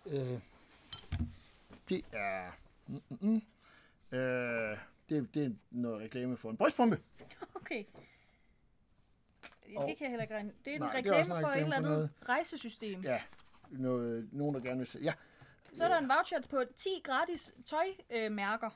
Øh, 0.06 0.40
det 1.88 2.04
er... 2.12 2.50
Mm, 2.86 3.02
mm, 3.08 3.18
mm. 3.20 3.42
Øh, 4.18 4.78
det, 5.08 5.34
det 5.34 5.44
er 5.46 5.50
noget 5.70 6.00
reklame 6.00 6.36
for 6.36 6.50
en 6.50 6.56
brystpumpe. 6.56 7.00
Okay. 7.54 7.84
Og- 9.76 9.86
Det 9.88 9.96
kan 9.96 10.04
jeg 10.04 10.10
heller 10.10 10.22
ikke. 10.22 10.52
Det 10.64 10.70
er 10.70 10.74
en 10.74 10.80
Nej, 10.80 10.88
er 10.90 10.94
reklame 10.94 11.18
også 11.18 11.34
en 11.34 11.40
for 11.42 11.48
et 11.50 11.60
eller 11.60 11.76
andet 11.76 12.10
rejsesystem. 12.28 13.00
Ja, 13.00 13.22
noget, 13.70 14.28
nogen, 14.32 14.54
der 14.54 14.60
gerne 14.60 14.78
vil 14.78 14.86
se. 14.86 14.98
Ja, 15.02 15.12
Så 15.74 15.84
er 15.84 15.88
der 15.88 15.98
en 15.98 16.08
voucher 16.08 16.40
på 16.50 16.62
10 16.76 16.88
gratis 17.04 17.54
tøjmærker. 17.66 18.70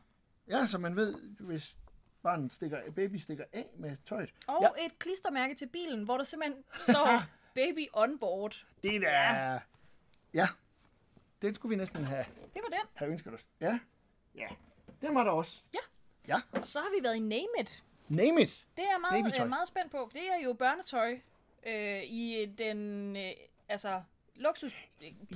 ja, 0.48 0.66
så 0.66 0.78
man 0.78 0.96
ved, 0.96 1.14
hvis 1.40 1.76
barnet 2.22 2.52
stikker, 2.52 2.92
baby 2.92 3.16
stikker 3.16 3.44
af 3.52 3.70
med 3.76 3.96
tøjet. 4.08 4.34
Og 4.46 4.58
ja, 4.78 4.86
et 4.86 4.98
klistermærke 4.98 5.54
til 5.54 5.66
bilen, 5.66 6.04
hvor 6.04 6.16
der 6.16 6.24
simpelthen 6.24 6.64
står 6.78 7.22
baby 7.54 7.86
on 7.92 8.18
board. 8.18 8.64
det 8.82 8.96
er 8.96 9.00
da... 9.00 9.08
Ja. 9.10 9.60
ja, 10.34 10.48
den 11.42 11.54
skulle 11.54 11.70
vi 11.70 11.76
næsten 11.76 12.04
have, 12.04 12.24
Det 12.54 12.62
var 12.62 12.68
den. 12.68 12.86
have 12.94 13.10
ønsket 13.12 13.34
os. 13.34 13.46
Ja, 13.60 13.78
ja, 14.34 14.48
den 15.00 15.14
var 15.14 15.24
der 15.24 15.30
også. 15.30 15.62
Ja. 15.74 15.78
Ja, 16.28 16.40
Og 16.60 16.68
så 16.68 16.80
har 16.80 16.88
vi 16.98 17.04
været 17.04 17.16
i 17.16 17.20
Name 17.20 17.48
It. 17.60 17.84
Name 18.08 18.40
it. 18.42 18.66
Det 18.76 18.84
er 18.84 18.88
jeg 18.92 19.00
meget, 19.10 19.25
Babytøj. 19.25 19.44
øh, 19.44 19.48
meget 19.50 19.68
spændt 19.68 19.90
på, 19.90 19.98
for 20.10 20.18
det 20.18 20.28
er 20.28 20.44
jo 20.44 20.52
børnetøj 20.52 21.18
øh, 21.66 22.02
i 22.04 22.46
den, 22.58 23.16
øh, 23.16 23.30
altså, 23.68 24.02
luksus 24.36 24.75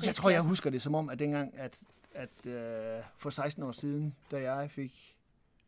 Jeg 0.04 0.14
tror, 0.14 0.30
jeg 0.30 0.42
husker 0.42 0.70
det 0.70 0.82
som 0.82 0.94
om, 0.94 1.08
at 1.08 1.18
dengang, 1.18 1.54
at, 1.58 1.80
at 2.14 2.46
øh, 2.46 3.02
for 3.16 3.30
16 3.30 3.62
år 3.62 3.72
siden, 3.72 4.16
da 4.30 4.52
jeg 4.52 4.70
fik 4.70 5.16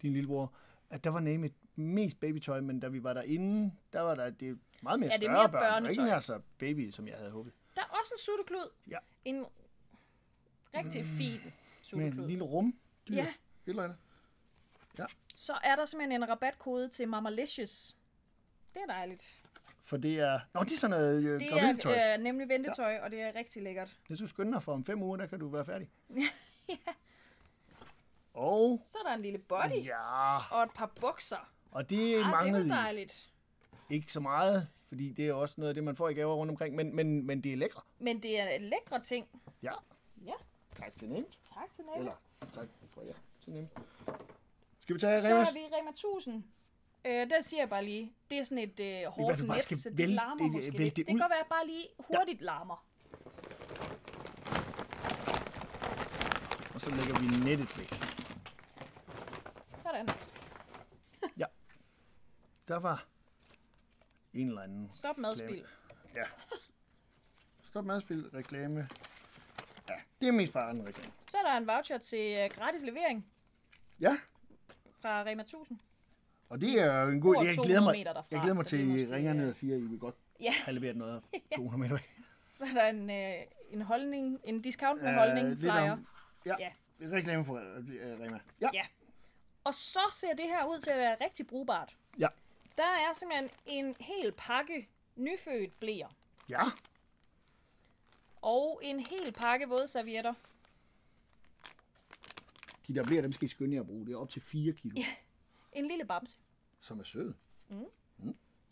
din 0.02 0.12
lillebror, 0.12 0.52
at 0.90 1.04
der 1.04 1.10
var 1.10 1.20
name 1.20 1.46
it 1.46 1.52
mest 1.76 2.20
babytøj, 2.20 2.60
men 2.60 2.80
da 2.80 2.88
vi 2.88 3.02
var 3.02 3.12
derinde, 3.12 3.72
der 3.92 4.00
var 4.00 4.14
der 4.14 4.30
det 4.30 4.58
meget 4.82 5.00
mere 5.00 5.10
Ja, 5.12 5.16
det 5.16 5.24
er 5.24 5.30
større 5.30 5.48
mere 5.48 5.50
børn. 5.50 5.82
Var 5.82 5.88
ikke 5.90 6.04
nær 6.04 6.20
så 6.20 6.40
baby, 6.58 6.90
som 6.90 7.08
jeg 7.08 7.16
havde 7.16 7.30
håbet. 7.30 7.52
Der 7.76 7.82
er 7.82 7.86
også 8.00 8.14
en 8.14 8.18
sutteklud. 8.18 8.70
Ja. 8.90 8.98
En 9.24 9.44
rigtig 10.74 11.04
fin 11.04 11.40
Med 11.44 11.52
sutteklud. 11.82 12.24
en 12.24 12.30
lille 12.30 12.44
rum. 12.44 12.74
Dyr, 13.08 13.14
Ja. 13.14 13.22
Et 13.22 13.34
eller 13.66 13.82
andet. 13.82 13.96
Så 15.34 15.52
er 15.64 15.76
der 15.76 15.84
simpelthen 15.84 16.22
en 16.22 16.28
rabatkode 16.28 16.88
til 16.88 17.08
Mamalicious. 17.08 17.96
Det 18.74 18.82
er 18.82 18.86
dejligt. 18.86 19.38
For 19.84 19.96
det 19.96 20.20
er... 20.20 20.40
Nå, 20.54 20.64
det 20.64 20.72
er 20.72 20.76
sådan 20.76 20.90
noget 20.90 21.22
øh, 21.22 21.40
Det 21.40 21.48
er 21.84 22.14
øh, 22.14 22.20
nemlig 22.22 22.48
ventetøj, 22.48 22.92
ja. 22.92 23.04
og 23.04 23.10
det 23.10 23.20
er 23.20 23.34
rigtig 23.34 23.62
lækkert. 23.62 23.96
Jeg 24.08 24.16
synes, 24.16 24.30
skynd 24.30 24.52
dig 24.52 24.62
for 24.62 24.72
om 24.72 24.84
fem 24.84 25.02
uger, 25.02 25.16
der 25.16 25.26
kan 25.26 25.38
du 25.40 25.48
være 25.48 25.64
færdig. 25.64 25.90
Og... 28.34 28.80
Så 28.84 28.98
er 29.04 29.08
der 29.08 29.14
en 29.16 29.22
lille 29.22 29.38
body 29.38 29.84
Ja, 29.84 30.36
og 30.56 30.62
et 30.62 30.70
par 30.74 30.92
bukser. 31.00 31.52
og 31.70 31.90
det 31.90 32.14
Ah, 32.14 32.18
det 32.24 32.30
manglede 32.30 32.68
var 32.68 32.76
I. 32.76 32.82
dejligt. 32.84 33.30
ikke 33.90 34.12
så 34.12 34.20
meget, 34.20 34.68
fordi 34.88 35.12
det 35.12 35.28
er 35.28 35.32
også 35.32 35.54
noget 35.58 35.68
af 35.68 35.74
det, 35.74 35.84
man 35.84 35.96
får 35.96 36.08
i 36.08 36.14
gaver 36.14 36.34
rundt 36.34 36.50
omkring, 36.50 36.74
men, 36.74 36.96
men, 36.96 37.26
men 37.26 37.40
det 37.44 37.52
er 37.52 37.56
lækre. 37.56 37.80
Men 37.98 38.22
det 38.22 38.40
er 38.40 38.58
lækre 38.58 39.00
ting. 39.00 39.26
Ja, 39.62 39.72
Ja, 40.24 40.32
tak 40.76 40.96
til 40.98 41.08
nemt. 41.08 41.38
tak 41.54 41.72
til 41.74 41.84
Nelle. 41.84 41.98
Eller 42.00 42.14
tak 42.54 42.68
for 42.94 43.02
ja, 43.02 43.12
til 43.44 43.52
nemt. 43.52 43.70
Skal 44.92 44.94
vi 44.94 45.00
tage 45.00 45.20
Så 45.20 45.34
Remas? 45.34 45.48
er 45.48 45.52
vi 45.52 45.58
Rema 45.60 45.90
1000. 45.90 46.44
Øh, 47.04 47.30
der 47.30 47.40
siger 47.40 47.60
jeg 47.60 47.68
bare 47.68 47.84
lige, 47.84 48.12
det 48.30 48.38
er 48.38 48.42
sådan 48.44 48.58
et 48.58 48.80
øh, 48.80 49.04
hårdt 49.12 49.48
net, 49.48 49.62
skal 49.62 49.78
så 49.78 49.90
det 49.90 50.08
larmer 50.08 50.36
det- 50.42 50.52
måske 50.52 50.70
lidt. 50.70 50.78
det 50.78 50.96
Det 50.96 51.06
kan 51.06 51.18
godt 51.18 51.30
være, 51.30 51.40
at 51.40 51.46
bare 51.46 51.66
lige 51.66 51.88
hurtigt 51.98 52.40
ja. 52.40 52.44
larmer. 52.44 52.86
Og 56.74 56.80
så 56.80 56.90
lægger 56.90 57.20
vi 57.20 57.26
nettet 57.50 57.78
væk. 57.78 57.94
Sådan. 59.82 60.08
Ja. 61.36 61.46
Der 62.68 62.76
var 62.78 63.06
en 64.34 64.48
eller 64.48 64.62
anden 64.62 64.90
Stop 64.92 65.18
madspil. 65.18 65.64
Ja. 66.14 66.24
Stop 67.70 67.84
madspil, 67.84 68.30
reklame. 68.34 68.88
Ja, 69.88 69.94
det 70.20 70.28
er 70.28 70.32
mest 70.32 70.52
bare 70.52 70.70
en 70.70 70.86
reklame. 70.86 71.12
Så 71.30 71.38
er 71.38 71.42
der 71.50 71.56
en 71.56 71.66
voucher 71.66 71.98
til 71.98 72.36
øh, 72.38 72.50
gratis 72.50 72.82
levering 72.82 73.26
Ja, 74.00 74.18
fra 75.02 75.22
Rema 75.24 75.42
1000. 75.42 75.78
og 76.48 76.60
det 76.60 76.80
er 76.80 77.00
jo 77.02 77.08
en 77.10 77.20
god... 77.20 77.44
Jeg 77.44 77.54
200 77.54 77.68
glæder 77.68 77.80
mig, 77.96 78.04
derfra, 78.04 78.24
jeg 78.30 78.40
glæder 78.40 78.54
mig 78.56 78.66
til, 78.66 78.76
at 78.76 78.82
I 79.08 79.12
ringer 79.14 79.32
ned 79.32 79.42
øh, 79.42 79.48
og 79.48 79.54
siger, 79.54 79.74
at 79.76 79.80
I 79.82 79.86
vil 79.86 79.98
godt 79.98 80.14
Ja, 80.40 80.52
have 80.52 80.74
leveret 80.74 80.96
noget 80.96 81.22
200 81.56 81.78
meter 81.82 81.94
væk. 81.94 82.10
så 82.50 82.64
er 82.64 82.82
der 82.82 82.88
en, 82.88 83.10
øh, 83.10 83.34
en 83.70 83.82
holdning, 83.82 84.40
en 84.44 84.62
discount 84.62 85.02
med 85.02 85.10
Øh, 85.10 85.16
holdning 85.16 85.58
flyer. 85.58 85.92
om- 85.92 86.06
Ja, 86.46 86.54
Ja. 86.58 86.68
reklame 87.16 87.44
for 87.44 87.52
uh, 87.52 87.60
Rema. 88.20 88.38
Ja. 88.60 88.68
Ja. 88.74 88.86
Og 89.64 89.74
så 89.74 90.00
ser 90.12 90.32
det 90.34 90.44
her 90.44 90.64
ud 90.64 90.78
til 90.80 90.90
at 90.90 90.98
være 90.98 91.16
rigtig 91.20 91.46
brugbart. 91.46 91.96
Ja. 92.18 92.28
Der 92.76 92.82
er 92.82 93.14
simpelthen 93.14 93.50
en 93.66 93.96
hel 94.00 94.32
pakke 94.32 94.88
nyfødt 95.16 95.80
blæer. 95.80 96.08
Ja. 96.48 96.62
Og 98.42 98.80
en 98.82 99.00
hel 99.00 99.32
pakke 99.32 99.68
våde 99.68 99.86
servietter. 99.88 100.34
De 102.86 102.94
der 102.94 103.04
bliver, 103.04 103.22
dem 103.22 103.32
skal 103.32 103.44
I 103.46 103.48
skynde 103.48 103.74
jer 103.74 103.80
at 103.80 103.86
bruge. 103.86 104.06
Det 104.06 104.12
er 104.12 104.18
op 104.18 104.28
til 104.30 104.42
4 104.42 104.72
kilo, 104.72 104.94
Ja. 104.96 105.06
En 105.72 105.88
lille 105.88 106.04
bamse. 106.04 106.38
som 106.80 107.00
er 107.00 107.04
søde. 107.04 107.34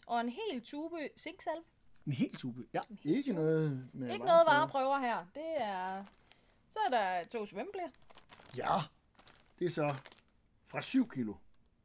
Og 0.06 0.20
en 0.20 0.28
hel 0.28 0.62
tube 0.62 1.08
zinksalve. 1.18 1.62
En 2.06 2.12
helt 2.12 2.38
tube. 2.38 2.64
Ja, 2.72 2.80
ikke 3.04 3.32
noget 3.32 3.88
med 3.92 4.12
Ikke 4.12 4.24
noget 4.24 4.46
vareprøver. 4.46 4.98
her. 4.98 5.26
Det 5.34 5.42
er... 5.62 6.04
Så 6.68 6.78
er 6.86 6.88
der 6.90 7.24
to 7.24 7.46
svømmeblæer. 7.46 7.88
Ja, 8.56 8.76
det 9.58 9.64
er 9.66 9.70
så 9.70 9.94
fra 10.66 10.82
7 10.82 11.08
kilo. 11.08 11.34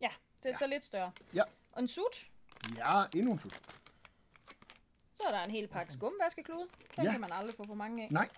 Ja, 0.02 0.10
det 0.38 0.46
er 0.46 0.50
ja. 0.50 0.58
så 0.58 0.68
lidt 0.68 0.84
større. 0.84 1.12
Ja. 1.34 1.44
Og 1.72 1.82
en 1.82 1.88
sut. 1.88 2.32
Ja, 2.78 3.04
endnu 3.16 3.32
en 3.32 3.38
tube. 3.38 3.56
Så 5.14 5.24
er 5.28 5.32
der 5.32 5.44
en 5.44 5.52
hel 5.52 5.68
pakke 5.68 5.94
skumvaskeklude. 5.94 6.68
Den 6.96 7.04
Ja. 7.06 7.12
kan 7.12 7.22
man 7.22 7.32
aldrig 7.32 7.56
få 7.56 7.64
for 7.64 7.74
mange 7.76 8.04
af. 8.04 8.12
Nej, 8.12 8.30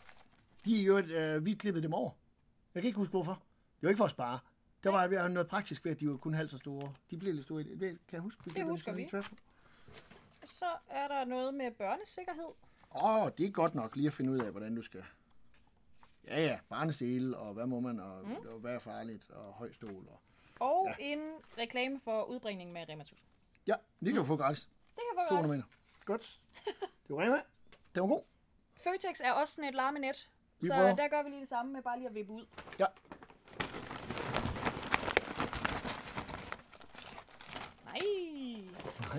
de 0.65 0.79
er 0.81 0.83
jo, 0.85 0.97
øh, 0.97 1.45
vi 1.45 1.53
klippede 1.53 1.83
dem 1.83 1.93
over. 1.93 2.11
Jeg 2.73 2.81
kan 2.83 2.87
ikke 2.87 2.97
huske 2.97 3.11
hvorfor. 3.11 3.43
Det 3.77 3.83
var 3.83 3.89
ikke 3.89 3.97
for 3.97 4.05
at 4.05 4.11
spare. 4.11 4.39
Der 4.83 4.89
var 4.89 5.07
var 5.07 5.27
noget 5.27 5.47
praktisk 5.47 5.85
ved, 5.85 5.91
at 5.91 5.99
de 5.99 6.09
var 6.09 6.17
kun 6.17 6.33
halvt 6.33 6.51
så 6.51 6.57
store. 6.57 6.93
De 7.11 7.17
blev 7.17 7.33
lidt 7.33 7.45
store. 7.45 7.63
det. 7.63 7.79
Kan 7.79 7.99
jeg 8.11 8.21
huske? 8.21 8.41
klippede 8.41 8.59
dem 8.59 8.69
husker 8.69 8.91
vi. 8.93 9.09
Så 10.43 10.65
er 10.89 11.07
der 11.07 11.25
noget 11.25 11.53
med 11.53 11.71
børnesikkerhed. 11.71 12.51
Åh, 12.95 13.15
oh, 13.15 13.31
det 13.37 13.45
er 13.45 13.51
godt 13.51 13.75
nok 13.75 13.95
lige 13.95 14.07
at 14.07 14.13
finde 14.13 14.31
ud 14.31 14.39
af, 14.39 14.51
hvordan 14.51 14.75
du 14.75 14.81
skal... 14.81 15.03
Ja, 16.27 16.41
ja, 16.41 16.59
barnesele, 16.69 17.37
og 17.37 17.53
hvad 17.53 17.65
må 17.65 17.79
man, 17.79 17.99
og, 17.99 18.27
mm. 18.27 18.35
og 18.35 18.59
hvad 18.59 18.73
er 18.73 18.79
farligt, 18.79 19.29
og 19.29 19.53
høj 19.53 19.71
stol. 19.73 19.89
Og... 20.07 20.19
Og 20.59 20.85
Ja. 20.99 21.05
ja. 21.05 21.13
en 21.13 21.19
reklame 21.57 21.99
for 21.99 22.23
udbringning 22.23 22.71
med 22.71 22.89
Rema 22.89 23.01
1000. 23.01 23.19
Ja, 23.67 23.75
det 23.99 24.07
kan 24.07 24.15
du 24.15 24.23
få 24.23 24.35
gratis. 24.37 24.69
Det 24.95 25.03
kan 25.15 25.25
få 25.29 25.35
200 25.35 25.61
gratis. 25.61 25.77
Godt. 26.05 26.39
Det 27.07 27.15
var 27.15 27.21
Rema. 27.21 27.41
Den 27.95 28.01
var 28.01 28.07
god. 28.07 28.21
Føtex 28.83 29.21
er 29.23 29.31
også 29.31 29.55
sådan 29.55 29.69
et 29.69 29.75
larmenet. 29.75 30.29
Vi 30.61 30.67
Så 30.67 30.73
prøver. 30.73 30.95
der 30.95 31.07
gør 31.07 31.23
vi 31.23 31.29
lige 31.29 31.39
det 31.39 31.47
samme 31.49 31.73
med 31.73 31.81
bare 31.81 31.97
lige 31.97 32.07
at 32.09 32.15
vippe 32.15 32.33
ud. 32.33 32.45
Ja. 32.79 32.85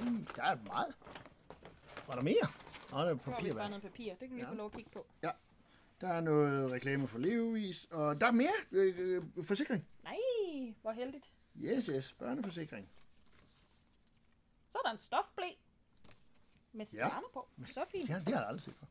Nej, 0.05 0.25
der 0.37 0.43
er 0.43 0.57
meget. 0.67 0.99
Var 2.07 2.14
der 2.14 2.23
mere? 2.23 2.35
Nå, 2.90 2.99
det 2.99 3.09
er 3.09 3.14
Nu 3.14 3.21
har 3.25 3.31
vi 3.31 3.31
papir. 3.31 3.55
bare 3.55 3.69
noget 3.69 3.83
papir. 3.83 4.14
Det 4.14 4.28
kan 4.28 4.37
vi 4.37 4.43
Ja. 4.43 4.50
få 4.50 4.55
lov 4.55 4.67
at 4.67 4.73
kigge 4.73 4.90
på. 4.90 5.07
Der 6.00 6.09
er 6.09 6.21
noget 6.21 6.71
reklame 6.73 7.09
for 7.09 7.19
levevis, 7.19 7.87
og 7.90 8.21
der 8.21 8.26
er 8.26 8.31
mere 8.31 8.52
øh, 8.73 8.95
øh, 8.99 9.45
forsikring. 9.45 9.87
Nej, 10.05 10.17
hvor 10.83 10.93
heldigt. 10.93 11.33
Yes, 11.57 11.87
yes, 11.87 12.12
børneforsikring. 12.12 12.88
Så 14.69 14.78
er 14.78 14.83
der 14.83 14.90
en 14.93 14.99
stofblæ 14.99 15.47
med 16.73 16.85
stjerner 16.85 17.28
på. 17.33 17.49
Så 17.67 17.85
fint. 17.93 18.09
Har, 18.09 18.19
det 18.19 18.28
har 18.28 18.40
jeg 18.40 18.47
aldrig 18.49 18.62
set 18.62 18.75
før. 18.75 18.87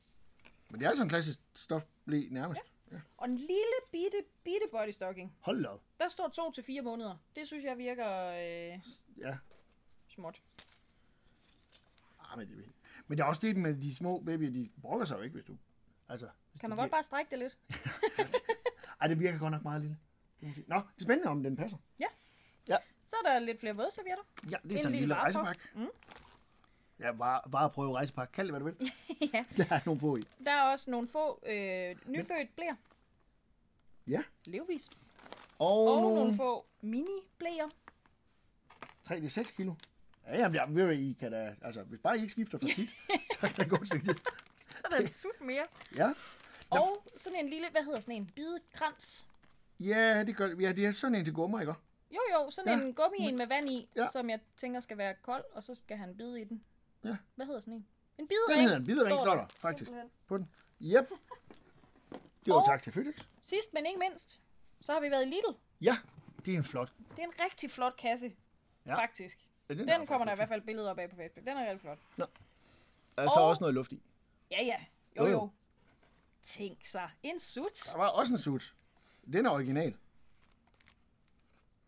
Men 0.69 0.79
det 0.79 0.85
er 0.85 0.89
altså 0.89 1.03
en 1.03 1.09
klassisk 1.09 1.39
stofblæ 1.55 2.27
nærmest. 2.31 2.61
Ja. 2.91 3.01
Og 3.17 3.25
en 3.27 3.35
lille 3.35 3.77
bitte, 3.91 4.23
bitte 4.43 4.65
bodystocking. 4.71 5.35
Hold 5.41 5.63
da. 5.63 5.69
Der 5.99 6.07
står 6.09 6.27
to 6.27 6.51
til 6.51 6.63
fire 6.63 6.81
måneder. 6.81 7.15
Det 7.35 7.47
synes 7.47 7.63
jeg 7.63 7.77
virker 7.77 8.25
øh, 8.27 8.79
Ja. 9.17 9.37
småt. 10.07 10.41
Men, 12.37 12.47
det, 12.47 12.65
er- 12.65 12.71
men 13.07 13.17
det 13.17 13.23
er 13.23 13.27
også 13.27 13.41
det 13.41 13.55
med 13.57 13.75
de 13.75 13.95
små 13.95 14.19
babyer, 14.25 14.49
de 14.51 14.69
brokker 14.81 15.05
sig 15.05 15.17
jo 15.17 15.21
ikke, 15.21 15.33
hvis 15.33 15.45
du... 15.45 15.57
Altså, 16.09 16.27
hvis 16.51 16.59
Kan 16.59 16.69
man 16.69 16.77
godt 16.79 16.91
bare 16.91 17.03
strække 17.03 17.31
det 17.31 17.39
lidt? 17.39 17.57
Ej, 19.01 19.07
det 19.07 19.19
virker 19.19 19.39
godt 19.39 19.51
nok 19.51 19.63
meget 19.63 19.81
lille. 19.81 19.97
Nå, 20.67 20.75
det 20.75 20.99
er 20.99 21.03
spændende, 21.03 21.29
om 21.31 21.43
den 21.43 21.55
passer. 21.55 21.77
Så 23.05 23.15
er 23.25 23.29
der 23.29 23.39
lidt 23.39 23.59
flere 23.59 23.75
vådservietter. 23.75 24.23
Ja, 24.51 24.57
det 24.63 24.71
er 24.71 24.75
En 24.75 24.77
sådan 24.77 24.93
en 24.93 24.99
lille 24.99 25.15
rejsepakke. 25.15 25.61
Mm. 25.75 25.87
Ja, 26.99 27.11
bare, 27.13 27.41
bare 27.51 27.69
prøve 27.69 27.95
rejsepakke. 27.95 28.31
Kald 28.31 28.47
det, 28.47 28.53
hvad 28.53 28.59
du 28.59 28.65
vil. 28.77 28.91
ja. 29.33 29.45
Der 29.63 29.75
er 29.75 29.79
nogle 29.85 29.99
få 30.01 30.17
i. 30.17 30.21
Der 30.45 30.51
er 30.51 30.61
også 30.71 30.91
nogle 30.91 31.07
få 31.07 31.39
øh, 31.45 31.95
nyfødt 32.05 32.55
blæer. 32.55 32.75
Ja. 34.07 34.23
Levevis. 34.45 34.89
Og, 35.59 35.67
Og 35.87 35.95
og 35.95 36.01
nogle 36.01 36.15
nogle 36.15 36.35
få 36.35 36.65
mini-blæer. 36.81 37.69
3-6 39.09 39.55
kilo. 39.55 39.73
Ja, 40.27 40.37
jamen, 40.37 40.55
jeg 40.55 40.87
ved, 40.87 40.97
I 40.97 41.13
kan 41.19 41.31
da... 41.31 41.55
Altså, 41.61 41.83
hvis 41.83 41.99
bare 41.99 42.17
I 42.17 42.21
ikke 42.21 42.31
skifter 42.31 42.57
for 42.59 42.67
tit, 42.67 42.89
så 43.33 43.39
kan 43.39 43.55
det 43.55 43.69
gå 43.69 43.85
stykke 43.85 44.05
tid. 44.05 44.13
Så 44.75 44.81
er 44.85 44.89
der 44.89 44.97
en 44.97 45.07
sut 45.07 45.41
mere. 45.41 45.65
Ja. 45.95 46.07
Nå. 46.71 46.77
Og 46.79 47.03
sådan 47.15 47.39
en 47.39 47.49
lille, 47.49 47.67
hvad 47.71 47.83
hedder 47.83 47.99
sådan 47.99 48.15
en, 48.15 48.25
bidekrans. 48.35 49.27
Ja, 49.79 50.23
det 50.23 50.35
gør 50.37 50.47
Ja, 50.59 50.71
det 50.71 50.85
er 50.85 50.91
sådan 50.91 51.15
en 51.15 51.25
til 51.25 51.33
gummer, 51.33 51.59
ikke? 51.59 51.73
Jo, 52.11 52.19
jo, 52.33 52.49
sådan 52.49 52.79
Ja. 52.79 52.85
en 52.85 52.93
gummi 52.93 53.17
en 53.19 53.37
med 53.37 53.47
vand 53.47 53.69
i, 53.69 53.89
Ja. 53.95 54.07
som 54.11 54.29
jeg 54.29 54.39
tænker 54.57 54.79
skal 54.79 54.97
være 54.97 55.15
kold, 55.21 55.43
og 55.53 55.63
så 55.63 55.75
skal 55.75 55.97
han 55.97 56.17
bide 56.17 56.41
i 56.41 56.43
den. 56.43 56.63
Ja. 57.03 57.17
Hvad 57.35 57.45
hedder 57.45 57.59
sådan 57.59 57.73
en? 57.73 57.79
En 57.79 57.85
Den 58.17 58.27
bidering. 58.27 58.61
hedder 58.63 58.77
en 58.77 58.85
bidering, 58.85 59.21
står 59.21 59.35
der, 59.35 59.45
faktisk. 59.47 59.87
simpelthen. 59.87 60.11
På 60.27 60.37
den. 60.37 60.49
Yep. 60.81 61.09
Det 62.45 62.53
var 62.53 62.59
Og- 62.59 62.65
tak 62.65 62.81
til 62.83 62.93
Føtex. 62.93 63.25
Sidst, 63.41 63.73
men 63.73 63.85
ikke 63.85 63.99
mindst, 63.99 64.41
så 64.81 64.93
har 64.93 64.99
vi 64.99 65.11
været 65.11 65.21
i 65.25 65.29
Lidl. 65.29 65.57
Ja, 65.81 65.97
det 66.45 66.53
er 66.53 66.57
en 66.57 66.63
flot. 66.63 66.93
Det 67.15 67.19
er 67.19 67.23
en 67.23 67.33
rigtig 67.45 67.71
flot 67.71 67.97
kasse, 67.97 68.33
ja. 68.85 68.95
faktisk. 68.95 69.46
Ja, 69.69 69.73
Den, 69.73 69.87
den 69.87 70.07
kommer 70.07 70.25
der 70.25 70.33
i 70.33 70.35
hvert 70.35 70.49
fald 70.49 70.61
billeder 70.61 70.89
op 70.89 70.99
af 70.99 71.09
på 71.09 71.15
Facebook. 71.15 71.45
Den 71.45 71.57
er 71.57 71.61
rigtig 71.61 71.81
flot. 71.81 71.97
Der 72.17 72.25
er 73.23 73.27
så 73.27 73.39
Og- 73.39 73.47
også 73.47 73.59
noget 73.59 73.73
luft 73.73 73.91
i. 73.91 74.01
Ja, 74.51 74.63
ja. 74.63 74.75
Jo, 75.17 75.23
Jo, 75.25 75.31
jo. 75.31 75.49
Tænk 76.41 76.85
sig. 76.85 77.09
En 77.23 77.39
sut. 77.39 77.89
Der 77.91 77.97
var 77.97 78.07
også 78.07 78.33
en 78.33 78.39
sut. 78.39 78.73
Den 79.33 79.45
er 79.45 79.49
original. 79.49 79.95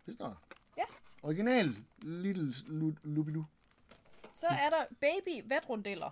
Det 0.06 0.14
står 0.14 0.28
der. 0.28 0.36
Ja. 0.78 0.84
Original 1.24 1.76
Little 2.02 2.52
Lu- 2.52 3.00
Lubilu. 3.04 3.44
Så 4.34 4.48
er 4.48 4.70
der 4.70 4.86
baby 5.00 5.44
vatrundeller. 5.50 6.10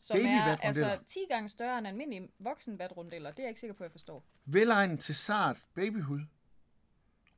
Som 0.00 0.16
Baby 0.16 0.26
er 0.26 0.56
altså 0.56 0.98
10 1.06 1.18
gange 1.28 1.48
større 1.48 1.78
end 1.78 1.86
almindelige 1.88 2.28
voksen 2.38 2.78
vatrundeller. 2.78 3.30
Det 3.30 3.38
er 3.38 3.42
jeg 3.42 3.48
ikke 3.50 3.60
sikker 3.60 3.74
på, 3.74 3.84
at 3.84 3.88
jeg 3.88 3.92
forstår. 3.92 4.24
Velegnet 4.44 5.00
til 5.00 5.14
sart 5.14 5.66
babyhud. 5.74 6.20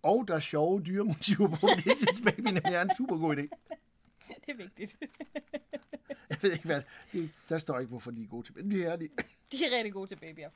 Og 0.02 0.28
der 0.28 0.34
er 0.34 0.40
sjove 0.40 0.82
dyremotiver 0.82 1.48
på. 1.48 1.66
Det 1.84 1.96
synes 1.96 2.20
baby 2.24 2.40
nemlig 2.40 2.62
er 2.74 2.82
en 2.82 2.90
super 2.96 3.16
god 3.18 3.36
idé. 3.36 3.40
det 4.46 4.48
er 4.48 4.56
vigtigt. 4.56 4.96
Jeg 6.30 6.38
ved 6.42 6.52
ikke, 6.52 6.64
hvad... 6.64 6.82
Det, 7.12 7.30
der 7.48 7.58
står 7.58 7.78
ikke, 7.78 7.88
hvorfor 7.88 8.10
de 8.10 8.22
er 8.22 8.26
gode 8.26 8.46
til. 8.46 8.56
Men 8.56 8.70
det 8.70 8.86
er 8.86 8.96
de. 8.96 9.08
De 9.52 9.64
er 9.66 9.76
rigtig 9.76 9.92
gode 9.92 10.06
til 10.06 10.16
babyer. 10.16 10.50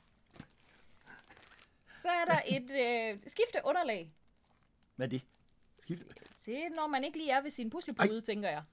Så 2.01 2.07
er 2.09 2.25
der 2.25 2.39
et 2.47 2.71
øh, 2.71 3.19
skifte 3.27 3.59
underlag 3.65 4.13
Hvad 4.95 5.05
er 5.05 5.09
det? 5.09 5.21
Skift. 5.79 6.03
til, 6.37 6.63
når 6.75 6.87
man 6.87 7.03
ikke 7.03 7.17
lige 7.17 7.31
er 7.31 7.41
ved 7.41 7.51
sin 7.51 7.69
puslepude, 7.69 8.21
tænker 8.21 8.49
jeg. 8.49 8.63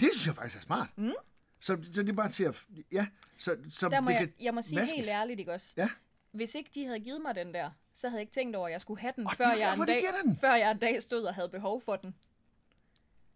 Det 0.00 0.08
synes 0.12 0.26
jeg 0.26 0.34
faktisk 0.34 0.56
er 0.56 0.60
smart. 0.60 0.88
Mm. 0.96 1.12
Så, 1.60 1.78
så 1.92 2.02
det 2.02 2.08
er 2.08 2.12
bare 2.12 2.28
til 2.30 2.44
at... 2.44 2.66
Ja, 2.92 3.06
så, 3.38 3.56
så 3.70 3.88
Der 3.88 4.00
må 4.00 4.10
det 4.10 4.14
jeg, 4.14 4.20
kan 4.20 4.32
jeg 4.40 4.54
må 4.54 4.62
sige 4.62 4.80
vaskes. 4.80 4.96
helt 4.96 5.08
ærligt, 5.08 5.40
ikke 5.40 5.52
også? 5.52 5.74
Ja. 5.76 5.88
Hvis 6.30 6.54
ikke 6.54 6.70
de 6.74 6.86
havde 6.86 7.00
givet 7.00 7.20
mig 7.22 7.34
den 7.34 7.54
der, 7.54 7.70
så 7.94 8.08
havde 8.08 8.18
jeg 8.18 8.22
ikke 8.22 8.32
tænkt 8.32 8.56
over, 8.56 8.66
at 8.66 8.72
jeg 8.72 8.80
skulle 8.80 9.00
have 9.00 9.12
den, 9.16 9.26
Og 9.26 9.32
før, 9.36 9.44
jeg 9.58 9.74
en 9.74 9.86
dag, 9.86 10.02
den. 10.24 10.36
før 10.36 10.54
jeg 10.54 10.70
en 10.70 10.78
dag 10.78 11.02
stod 11.02 11.22
og 11.22 11.34
havde 11.34 11.48
behov 11.48 11.80
for 11.80 11.96
den. 11.96 12.14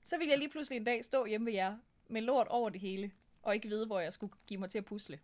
Så 0.05 0.19
ville 0.19 0.31
jeg 0.31 0.39
lige 0.39 0.51
pludselig 0.51 0.77
en 0.77 0.85
dag 0.85 1.05
stå 1.05 1.25
hjemme 1.27 1.47
ved 1.47 1.53
jer 1.53 1.77
med 2.09 2.23
lort 2.23 2.47
over 2.49 2.71
det 2.71 2.81
hele, 2.81 3.11
og 3.43 3.55
ikke 3.55 3.69
vide, 3.69 3.87
hvor 3.87 4.01
jeg 4.01 4.13
skulle 4.13 4.33
give 4.47 4.61
mig 4.61 4.71
til 4.71 4.79
at 4.79 4.85
pusle. 4.85 5.19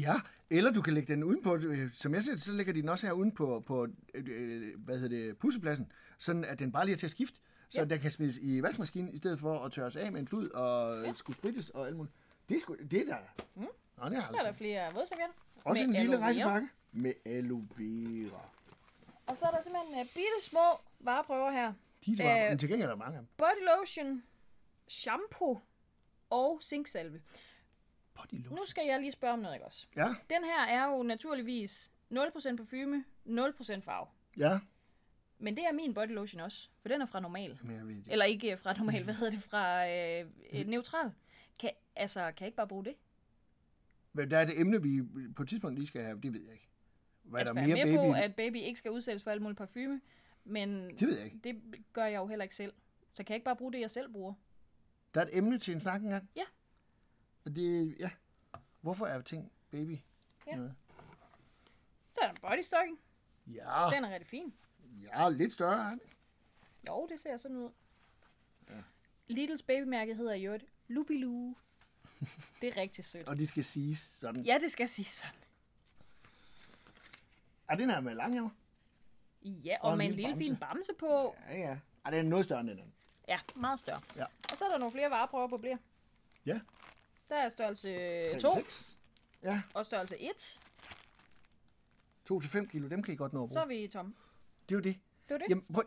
Ja, 0.00 0.14
eller 0.50 0.70
du 0.70 0.82
kan 0.82 0.94
lægge 0.94 1.12
den 1.14 1.24
uden 1.24 1.42
på, 1.42 1.56
øh, 1.56 1.78
som 1.94 2.14
jeg 2.14 2.24
ser 2.24 2.32
det, 2.32 2.42
så 2.42 2.52
lægger 2.52 2.72
de 2.72 2.80
den 2.80 2.88
også 2.88 3.06
her 3.06 3.12
uden 3.12 3.32
på, 3.32 3.60
på 3.66 3.86
øh, 4.14 4.24
øh, 4.30 4.80
hvad 4.84 4.98
hedder 4.98 5.16
det, 5.26 5.38
pussepladsen, 5.38 5.92
sådan 6.18 6.44
at 6.44 6.58
den 6.58 6.72
bare 6.72 6.84
lige 6.84 6.92
er 6.94 6.98
til 6.98 7.06
at 7.06 7.10
skifte, 7.10 7.38
så 7.68 7.80
Ja. 7.80 7.84
den 7.84 8.00
kan 8.00 8.10
smides 8.10 8.38
i 8.42 8.62
vaskemaskinen, 8.62 9.14
i 9.14 9.18
stedet 9.18 9.40
for 9.40 9.58
at 9.64 9.72
tørres 9.72 9.96
af 9.96 10.12
med 10.12 10.20
en 10.20 10.26
klud 10.26 10.48
og 10.48 11.04
ja. 11.04 11.12
skulle 11.12 11.36
sprittes 11.36 11.68
og 11.70 11.86
alt 11.86 11.96
muligt. 11.96 12.14
Det 12.48 12.56
er, 12.56 12.60
sgu, 12.60 12.76
det 12.90 13.00
er 13.00 13.04
der. 13.04 13.16
Mm. 13.54 13.66
Nå, 13.98 14.08
det 14.08 14.16
har 14.22 14.30
Så 14.30 14.36
er 14.36 14.42
der 14.42 14.52
flere 14.52 14.92
vådservietter. 14.94 15.34
Også 15.64 15.86
med 15.86 15.94
en 15.94 16.00
lille 16.00 16.18
rejsepakke 16.18 16.68
med 16.92 17.12
aloe 17.26 17.68
vera. 17.76 18.50
Og 19.26 19.36
så 19.36 19.46
er 19.46 19.50
der 19.50 19.62
simpelthen 19.62 19.94
uh, 20.00 20.06
bitte 20.06 20.40
små 20.40 20.80
vareprøver 21.00 21.50
her. 21.50 21.72
De 22.06 22.12
er 22.12 22.16
bare, 22.16 22.44
Øh, 22.44 22.48
men 22.50 22.58
til 22.58 22.68
gengæld 22.68 22.86
er 22.88 22.92
der 22.92 22.96
mange 22.98 23.18
af 23.18 23.20
dem. 23.22 23.28
Body 23.36 23.78
lotion, 23.78 24.22
shampoo 24.88 25.60
og 26.30 26.58
zinksalve. 26.62 27.20
Body 28.14 28.32
lotion. 28.32 28.56
Nu 28.58 28.64
skal 28.64 28.86
jeg 28.86 29.00
lige 29.00 29.12
spørge 29.12 29.32
om 29.32 29.38
noget, 29.38 29.54
ikke 29.54 29.66
også? 29.66 29.86
Ja, 29.96 30.06
Den 30.30 30.44
her 30.44 30.64
er 30.68 30.84
jo 30.96 31.02
naturligvis 31.02 31.90
0% 32.12 32.56
parfume, 32.56 33.04
0% 33.26 33.80
farve. 33.80 34.06
ja. 34.36 34.58
Men 35.42 35.56
det 35.56 35.64
er 35.64 35.72
min 35.72 35.94
body 35.94 36.08
lotion 36.14 36.40
også, 36.40 36.68
for 36.82 36.88
den 36.88 37.02
er 37.02 37.06
fra 37.06 37.20
normal. 37.20 37.58
Men 37.62 37.76
jeg 37.76 37.86
ved 37.86 37.94
det. 37.94 38.08
Eller 38.12 38.24
ikke 38.24 38.56
fra 38.56 38.72
normal, 38.72 39.04
hvad 39.04 39.14
hedder 39.14 39.30
det, 39.30 39.42
fra 39.42 39.88
øh, 39.90 40.26
øh, 40.52 40.66
neutral. 40.66 41.12
Kan, 41.60 41.70
altså, 41.96 42.20
kan 42.20 42.34
jeg 42.40 42.46
ikke 42.46 42.56
bare 42.56 42.68
bruge 42.68 42.84
det? 42.84 42.94
Men 44.12 44.30
der 44.30 44.38
er 44.38 44.44
det 44.44 44.60
emne, 44.60 44.82
vi 44.82 45.02
på 45.36 45.42
et 45.42 45.48
tidspunkt 45.48 45.76
lige 45.78 45.86
skal 45.88 46.02
have, 46.02 46.20
det 46.20 46.32
ved 46.32 46.40
jeg 46.40 46.52
ikke. 46.52 46.68
Hvad 47.22 47.40
Altså, 47.40 47.54
der 47.54 47.60
jeg 47.60 47.70
er 47.70 47.76
er 47.76 47.86
mere 47.86 47.96
baby? 47.98 48.12
på, 48.12 48.12
at 48.24 48.34
baby 48.36 48.56
ikke 48.56 48.78
skal 48.78 48.90
udsættes 48.90 49.22
for 49.22 49.30
alt 49.30 49.42
muligt 49.42 49.58
parfume, 49.58 50.00
men 50.44 50.90
Det 50.90 51.00
ved 51.08 51.16
jeg 51.16 51.24
ikke. 51.24 51.38
det 51.44 51.62
gør 51.92 52.04
jeg 52.04 52.16
jo 52.18 52.26
heller 52.26 52.42
ikke 52.42 52.54
selv. 52.54 52.72
Så 53.14 53.24
kan 53.24 53.32
jeg 53.32 53.36
ikke 53.36 53.44
bare 53.44 53.56
bruge 53.56 53.72
det, 53.72 53.80
jeg 53.80 53.90
selv 53.90 54.12
bruger? 54.12 54.34
Der 55.14 55.20
er 55.20 55.24
et 55.24 55.36
emne 55.36 55.58
til 55.58 55.74
en 55.74 55.80
snak 55.80 56.02
engang. 56.02 56.30
Ja. 56.36 56.42
Det, 57.44 57.96
ja. 58.00 58.10
Hvorfor 58.80 59.06
er 59.06 59.20
ting 59.20 59.52
baby? 59.70 59.96
Ja. 60.46 60.56
Noget? 60.56 60.74
Så 62.14 62.20
er 62.22 62.32
der 62.32 62.40
body 62.48 62.62
stocking. 62.62 62.98
Ja, 63.46 63.86
Den 63.94 64.04
er 64.04 64.10
rigtig 64.14 64.26
fin. 64.26 64.54
ja, 65.02 65.28
lidt 65.28 65.52
større. 65.52 65.92
er. 65.92 65.96
Jo, 66.88 67.06
det 67.10 67.20
ser 67.20 67.36
sådan 67.36 67.56
ud. 67.56 67.70
Ja. 68.70 68.74
Lidls 69.28 69.62
babymærke 69.62 70.14
hedder 70.14 70.34
jo 70.34 70.52
et 70.52 70.64
Lubilu. 70.88 71.54
Det 72.60 72.68
er 72.68 72.76
rigtig 72.76 73.04
sødt. 73.04 73.28
Og 73.28 73.38
de 73.38 73.46
skal 73.46 73.64
siges 73.64 73.98
sådan. 73.98 74.42
Ja, 74.44 74.58
det 74.60 74.72
skal 74.72 74.88
sige 74.88 75.04
sådan. 75.04 75.34
Er 77.68 77.74
den 77.76 77.90
her 77.90 78.00
med 78.00 78.14
langhammer? 78.14 78.50
Ja, 79.42 79.76
Og 79.80 79.90
og 79.90 79.96
med 79.98 80.06
en 80.06 80.12
lille 80.12 80.28
lille 80.34 80.44
fin 80.44 80.56
bamse 80.56 80.92
på. 80.98 81.36
Ja, 81.48 81.58
ja. 81.58 81.78
Er 82.04 82.10
den 82.10 82.26
noget 82.26 82.44
større 82.44 82.60
end 82.60 82.68
den 82.68 82.78
anden? 82.78 82.94
Ja, 83.28 83.38
meget 83.56 83.78
større. 83.78 84.00
Ja. 84.16 84.24
Og 84.52 84.56
så 84.58 84.64
er 84.64 84.68
der 84.68 84.78
nogle 84.78 84.92
flere 84.92 85.10
vareprøver 85.10 85.48
på 85.48 85.56
blære. 85.56 85.78
Ja. 86.46 86.60
Der 87.30 87.36
er 87.36 87.48
størrelse 87.48 88.38
2 88.38 88.54
6. 88.54 88.96
Ja, 89.42 89.62
og 89.74 89.86
størrelse 89.86 90.18
1. 90.18 90.60
2-5 92.32 92.66
kilo, 92.66 92.88
dem 92.88 93.02
kan 93.02 93.14
I 93.14 93.16
godt 93.16 93.32
nå 93.32 93.44
at 93.44 93.50
Så 93.52 93.60
bruge. 93.64 93.78
er 93.78 93.82
vi 93.82 93.88
tom. 93.88 94.14
Det 94.68 94.74
er 94.74 94.78
jo 94.78 94.82
det. 94.82 94.98
Det 95.28 95.34
var 95.34 95.38
det. 95.38 95.46
Jamen, 95.50 95.64
prøv. 95.74 95.84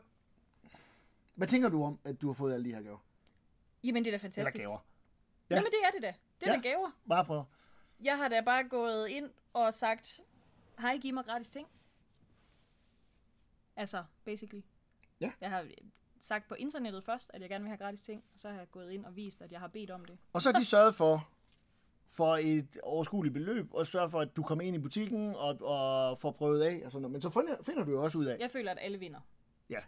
Hvad 1.36 1.48
tænker 1.48 1.70
du 1.70 1.84
om, 1.84 2.00
at 2.04 2.22
du 2.22 2.28
har 2.28 2.34
fået 2.34 2.54
alle 2.54 2.66
de 2.70 2.76
her 2.76 2.82
gaver? 2.82 2.98
Jamen, 3.84 4.04
det 4.06 4.10
er 4.10 4.12
da 4.12 4.16
Eller 4.16 4.20
fantastisk. 4.20 4.64
gaver. 4.64 4.78
Ja. 5.50 5.56
Ja. 5.56 5.60
Jamen, 5.60 5.72
det 5.72 5.80
er 5.86 5.92
det 5.92 6.02
da. 6.02 6.14
Det 6.44 6.50
er 6.50 6.54
Ja. 6.54 6.58
da 6.58 6.62
gaver. 6.70 6.92
Bare 7.10 7.26
prøv. 7.26 7.44
Jeg 8.04 8.18
har 8.18 8.28
da 8.28 8.42
bare 8.42 8.64
gået 8.64 9.08
ind 9.10 9.30
og 9.54 9.74
sagt, 9.74 10.20
hej, 10.80 10.98
giv 10.98 11.14
mig 11.14 11.26
gratis 11.26 11.50
ting. 11.50 11.68
Altså, 13.76 14.04
basically. 14.26 14.62
Ja. 15.20 15.32
Jeg 15.42 15.50
har 15.50 15.66
sagt 16.20 16.48
på 16.48 16.56
internettet 16.56 17.04
først, 17.04 17.32
at 17.34 17.42
jeg 17.42 17.50
gerne 17.50 17.64
vil 17.64 17.70
have 17.70 17.78
gratis 17.78 18.02
ting, 18.02 18.24
og 18.34 18.40
så 18.40 18.50
har 18.50 18.58
jeg 18.58 18.72
gået 18.72 18.92
ind 18.92 19.06
og 19.06 19.16
vist, 19.16 19.42
at 19.42 19.52
jeg 19.52 19.60
har 19.60 19.68
bedt 19.68 19.92
om 19.92 20.06
det. 20.06 20.18
Og 20.34 20.42
så 20.42 20.52
har 20.52 20.60
de 20.60 20.66
sørget 20.66 20.96
for, 20.96 21.30
for 22.08 22.38
et 22.42 22.78
overskueligt 22.84 23.34
beløb, 23.34 23.74
og 23.74 23.88
sørge 23.88 24.10
for, 24.10 24.20
at 24.20 24.36
du 24.36 24.44
kommer 24.44 24.64
ind 24.64 24.76
i 24.76 24.80
butikken 24.80 25.36
og, 25.36 25.58
og 25.62 26.18
får 26.18 26.32
prøvet 26.32 26.62
af. 26.62 26.82
Og 26.86 26.92
sådan 26.92 27.02
noget. 27.02 27.12
Men 27.12 27.22
så 27.22 27.30
finder, 27.30 27.64
finder 27.64 27.84
du 27.84 27.92
jo 27.92 28.04
også 28.04 28.18
ud 28.18 28.26
af, 28.26 28.38
Jeg 28.40 28.52
føler, 28.52 28.72
at 28.72 28.78
alle 28.82 28.98
vinder. 28.98 29.20
ja, 29.70 29.80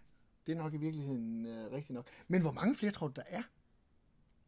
det 0.48 0.52
er 0.52 0.58
nok 0.58 0.74
i 0.74 0.78
virkeligheden 0.78 1.46
øh, 1.46 1.72
rigtigt 1.72 1.90
nok. 1.90 2.08
Men 2.28 2.42
hvor 2.42 2.52
mange 2.52 2.76
flere 2.76 2.92
tror 2.92 3.08
du, 3.08 3.14
der 3.16 3.24
er? 3.28 3.44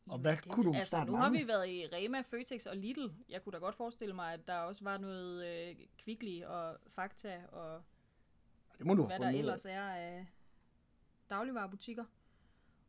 Og 0.10 0.20
hvad 0.20 0.38
Det- 0.38 0.48
kunne 0.52 0.66
du 0.66 0.74
altså, 0.78 1.04
nu 1.04 1.16
har 1.16 1.30
vi 1.30 1.48
været 1.48 1.70
i 1.70 1.88
Rema, 1.94 2.22
Føtex 2.22 2.66
og 2.66 2.78
Lidl. 2.78 3.08
Jeg 3.30 3.44
kunne 3.44 3.54
da 3.54 3.58
godt 3.58 3.76
forestille 3.76 4.14
mig, 4.16 4.34
at 4.34 4.48
der 4.48 4.56
også 4.58 4.84
var 4.84 4.98
noget 4.98 5.46
øh, 5.48 5.76
Kvickly 6.04 6.44
og 6.44 6.78
Fakta 6.88 7.42
og 7.52 7.82
Det 8.78 8.86
må 8.86 8.94
du 8.94 9.06
hvad 9.06 9.20
der 9.20 9.28
ud 9.30 9.34
af. 9.34 9.38
ellers 9.40 9.66
er 9.66 9.82
af 9.82 10.28
dagligvarerbutikker. 11.30 12.06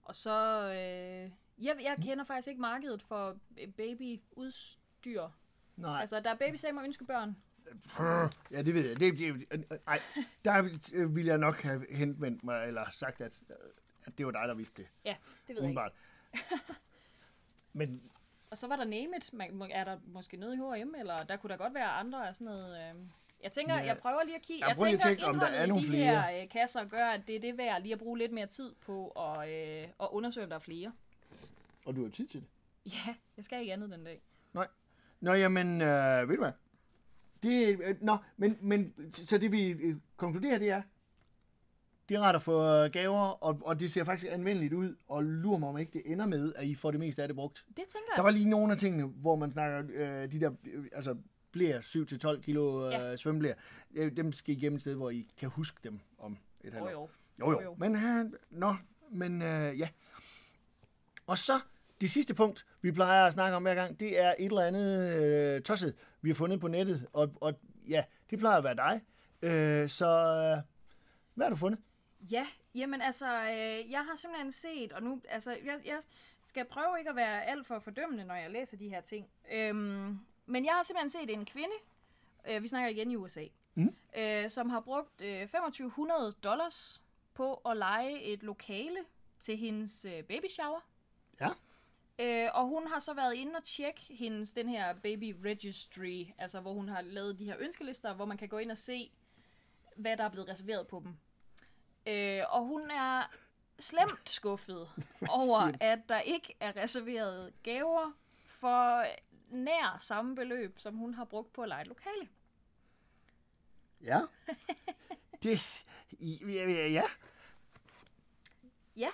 Og 0.02 0.14
så, 0.14 0.62
øh, 0.70 1.30
Jeg, 1.64 1.76
jeg 1.82 1.96
kender 2.02 2.24
faktisk 2.24 2.48
ikke 2.48 2.60
markedet 2.60 3.02
for 3.02 3.36
øh, 3.58 3.68
babyudstyr. 3.72 5.28
Nej, 5.76 6.00
Altså, 6.00 6.20
der 6.20 6.30
er 6.30 6.34
babysamer 6.36 6.80
og 6.80 6.84
ønskebørn. 6.84 7.36
ja, 8.50 8.62
det 8.62 8.74
ved 8.74 8.88
jeg. 8.88 9.00
Det, 9.00 9.18
det, 9.18 9.48
nej, 9.86 10.00
der 10.44 10.68
øh, 10.94 11.16
ville 11.16 11.28
jeg 11.30 11.38
nok 11.38 11.60
have 11.62 11.86
henvendt 11.90 12.44
mig, 12.44 12.66
eller 12.66 12.84
sagt, 12.92 13.20
at, 13.20 13.42
at 14.04 14.18
det 14.18 14.26
var 14.26 14.32
dig, 14.32 14.48
der 14.48 14.54
vidste 14.54 14.82
det. 14.82 14.88
Ja, 15.04 15.16
det 15.48 15.56
ved 15.56 15.62
jeg 15.62 15.70
ikke. 15.70 15.82
Men 17.72 18.02
Og 18.50 18.58
så 18.58 18.66
var 18.66 18.76
der 18.76 18.84
Name 18.84 19.16
It. 19.16 19.32
Man, 19.32 19.62
er 19.70 19.84
der 19.84 19.98
måske 20.06 20.36
noget 20.36 20.54
i 20.54 20.82
H&M, 20.82 20.94
eller 20.94 21.22
der 21.24 21.36
kunne 21.36 21.50
der 21.50 21.56
godt 21.56 21.74
være 21.74 21.88
andre 21.88 22.28
af 22.28 22.36
sådan 22.36 22.52
noget... 22.52 22.90
Øh... 22.90 22.94
Jeg 23.42 23.52
tænker, 23.52 23.74
Ja. 23.74 23.84
jeg 23.84 23.98
prøver 23.98 24.24
lige 24.24 24.36
at 24.36 24.42
kigge. 24.42 24.64
Jeg 24.66 24.72
at 24.72 24.78
tænker, 24.78 24.98
tjekke, 24.98 25.24
om 25.26 25.38
der 25.38 25.46
er 25.46 25.66
nogle 25.66 25.82
de 25.82 25.88
flere. 25.88 26.22
her 26.22 26.42
øh, 26.42 26.48
kasser 26.48 26.84
gør, 26.84 27.06
at 27.06 27.20
det 27.26 27.36
er 27.36 27.40
det 27.40 27.58
værd 27.58 27.82
lige 27.82 27.92
at 27.92 27.98
bruge 27.98 28.18
lidt 28.18 28.32
mere 28.32 28.46
tid 28.46 28.74
på 28.80 29.08
at, 29.08 29.48
øh, 29.48 29.88
at 30.00 30.08
undersøge, 30.10 30.44
om 30.44 30.50
der 30.50 30.56
er 30.56 30.60
flere. 30.60 30.92
Og 31.86 31.96
du 31.96 32.02
har 32.02 32.10
tid 32.10 32.26
til 32.26 32.40
det? 32.40 32.48
Ja, 32.94 33.14
jeg 33.36 33.44
skal 33.44 33.60
ikke 33.60 33.72
andet 33.72 33.90
den 33.90 34.04
dag. 34.04 34.20
Nej. 34.52 34.66
Nå, 35.20 35.32
jamen, 35.32 35.80
øh, 35.80 36.28
ved 36.28 36.36
du 36.36 36.42
hvad? 36.42 36.52
Det, 37.42 37.80
øh, 37.84 37.96
nå, 38.00 38.16
men, 38.36 38.58
men, 38.60 38.94
så 39.12 39.38
det 39.38 39.52
vi 39.52 39.68
øh, 39.68 39.96
konkluderer, 40.16 40.58
det 40.58 40.70
er, 40.70 40.82
er 42.14 42.20
rart 42.20 42.34
at 42.34 42.42
få 42.42 42.64
øh, 42.84 42.90
gaver, 42.90 43.44
og, 43.44 43.58
og 43.64 43.80
det 43.80 43.90
ser 43.90 44.04
faktisk 44.04 44.32
anvendeligt 44.32 44.72
ud, 44.72 44.96
og 45.08 45.24
lurer 45.24 45.58
mig 45.58 45.68
om 45.68 45.78
ikke 45.78 45.92
det 45.92 46.02
ender 46.12 46.26
med, 46.26 46.52
at 46.56 46.64
I 46.66 46.74
får 46.74 46.90
det 46.90 47.00
meste 47.00 47.22
af 47.22 47.28
det 47.28 47.34
brugt. 47.36 47.64
Det 47.68 47.74
tænker 47.76 48.06
Der 48.08 48.12
jeg. 48.16 48.24
var 48.24 48.30
lige 48.30 48.48
nogle 48.48 48.72
af 48.72 48.78
tingene, 48.78 49.04
hvor 49.04 49.36
man 49.36 49.52
snakker, 49.52 49.82
øh, 49.94 50.32
de 50.32 50.40
der, 50.40 50.50
øh, 50.72 50.84
altså, 50.92 51.16
blære 51.52 51.78
7-12 51.78 52.40
kilo 52.40 52.86
øh, 52.86 52.92
Ja. 52.92 53.14
øh, 53.94 54.16
dem 54.16 54.32
skal 54.32 54.54
I 54.56 54.60
gemme 54.60 54.76
et 54.76 54.80
sted, 54.80 54.94
hvor 54.94 55.10
I 55.10 55.28
kan 55.38 55.48
huske 55.48 55.78
dem 55.84 56.00
om 56.18 56.38
et 56.60 56.72
halvt 56.72 56.86
år. 56.86 56.90
jo. 56.90 57.08
Jo, 57.40 57.50
Jo, 57.50 57.50
jo. 57.52 57.62
jo. 57.62 57.74
Men, 57.78 57.94
øh, 57.96 58.32
nå, 58.50 58.74
men 59.10 59.42
øh, 59.42 59.78
ja. 59.78 59.88
Og 61.26 61.38
så, 61.38 61.60
det 62.00 62.10
sidste 62.10 62.34
punkt, 62.34 62.66
vi 62.82 62.92
plejer 62.92 63.24
at 63.26 63.32
snakke 63.32 63.56
om 63.56 63.62
hver 63.62 63.74
gang, 63.74 64.00
det 64.00 64.20
er 64.24 64.34
et 64.38 64.44
eller 64.46 64.60
andet 64.62 65.16
øh, 65.56 65.62
tosset, 65.62 65.94
vi 66.22 66.28
har 66.30 66.34
fundet 66.34 66.60
på 66.60 66.68
nettet. 66.68 67.06
Og, 67.12 67.30
og 67.40 67.54
ja, 67.88 68.04
det 68.30 68.38
plejer 68.38 68.58
at 68.58 68.64
være 68.64 68.74
dig. 68.76 69.00
Øh, 69.42 69.88
så 69.88 70.06
øh, 70.06 70.62
hvad 71.34 71.44
har 71.46 71.50
du 71.50 71.56
fundet? 71.56 71.80
Ja, 72.20 72.46
jamen 72.74 73.00
altså, 73.02 73.26
øh, 73.42 73.90
jeg 73.90 74.04
har 74.04 74.16
simpelthen 74.16 74.52
set, 74.52 74.92
og 74.92 75.02
nu, 75.02 75.20
altså, 75.28 75.50
jeg, 75.50 75.80
jeg 75.84 76.00
skal 76.40 76.64
prøve 76.64 76.98
ikke 76.98 77.10
at 77.10 77.16
være 77.16 77.44
alt 77.44 77.66
for 77.66 77.78
fordømmende, 77.78 78.24
når 78.24 78.34
jeg 78.34 78.50
læser 78.50 78.76
de 78.76 78.88
her 78.88 79.00
ting. 79.00 79.28
Øhm, 79.52 80.18
men 80.46 80.64
jeg 80.64 80.72
har 80.74 80.82
simpelthen 80.82 81.10
set 81.10 81.30
en 81.30 81.44
kvinde, 81.44 81.74
øh, 82.50 82.62
vi 82.62 82.66
snakker 82.68 82.88
igen 82.88 83.10
i 83.10 83.16
USA, 83.16 83.44
Mm. 83.74 83.94
øh, 84.18 84.50
som 84.50 84.70
har 84.70 84.80
brugt 84.80 85.20
øh, 85.20 85.40
2500 85.48 86.32
dollars 86.44 87.02
på 87.34 87.54
at 87.54 87.76
lege 87.76 88.22
et 88.22 88.42
lokale 88.42 88.98
til 89.38 89.56
hendes 89.56 90.04
øh, 90.04 90.22
baby 90.24 90.46
shower. 90.48 90.80
Ja. 91.40 91.48
Øh, 92.18 92.50
og 92.54 92.66
hun 92.66 92.86
har 92.86 92.98
så 92.98 93.14
været 93.14 93.34
inde 93.34 93.52
og 93.56 93.64
tjekke 93.64 94.00
hendes, 94.10 94.52
den 94.52 94.68
her 94.68 94.94
baby 94.94 95.36
registry, 95.44 96.26
altså 96.38 96.60
hvor 96.60 96.72
hun 96.72 96.88
har 96.88 97.00
lavet 97.02 97.38
de 97.38 97.44
her 97.44 97.56
ønskelister, 97.58 98.14
hvor 98.14 98.24
man 98.24 98.36
kan 98.38 98.48
gå 98.48 98.58
ind 98.58 98.70
og 98.70 98.78
se, 98.78 99.10
hvad 99.96 100.16
der 100.16 100.24
er 100.24 100.28
blevet 100.28 100.48
reserveret 100.48 100.86
på 100.86 101.00
dem. 101.04 101.14
Øh, 102.08 102.42
og 102.48 102.64
hun 102.64 102.90
er 102.90 103.22
slemt 103.78 104.30
skuffet 104.30 104.88
over, 105.28 105.72
at 105.80 105.98
der 106.08 106.20
ikke 106.20 106.56
er 106.60 106.76
reserveret 106.76 107.52
gaver 107.62 108.12
for 108.46 109.04
nær 109.50 109.96
samme 110.00 110.34
beløb, 110.34 110.78
som 110.78 110.94
hun 110.94 111.14
har 111.14 111.24
brugt 111.24 111.52
på 111.52 111.62
at 111.62 111.68
lege 111.68 111.80
et 111.82 111.86
lokale. 111.86 112.28
Ja. 114.00 114.20
det, 115.42 115.84
ja, 116.20 116.70
ja, 116.70 116.88
ja. 116.88 117.04
Ja. 118.96 119.08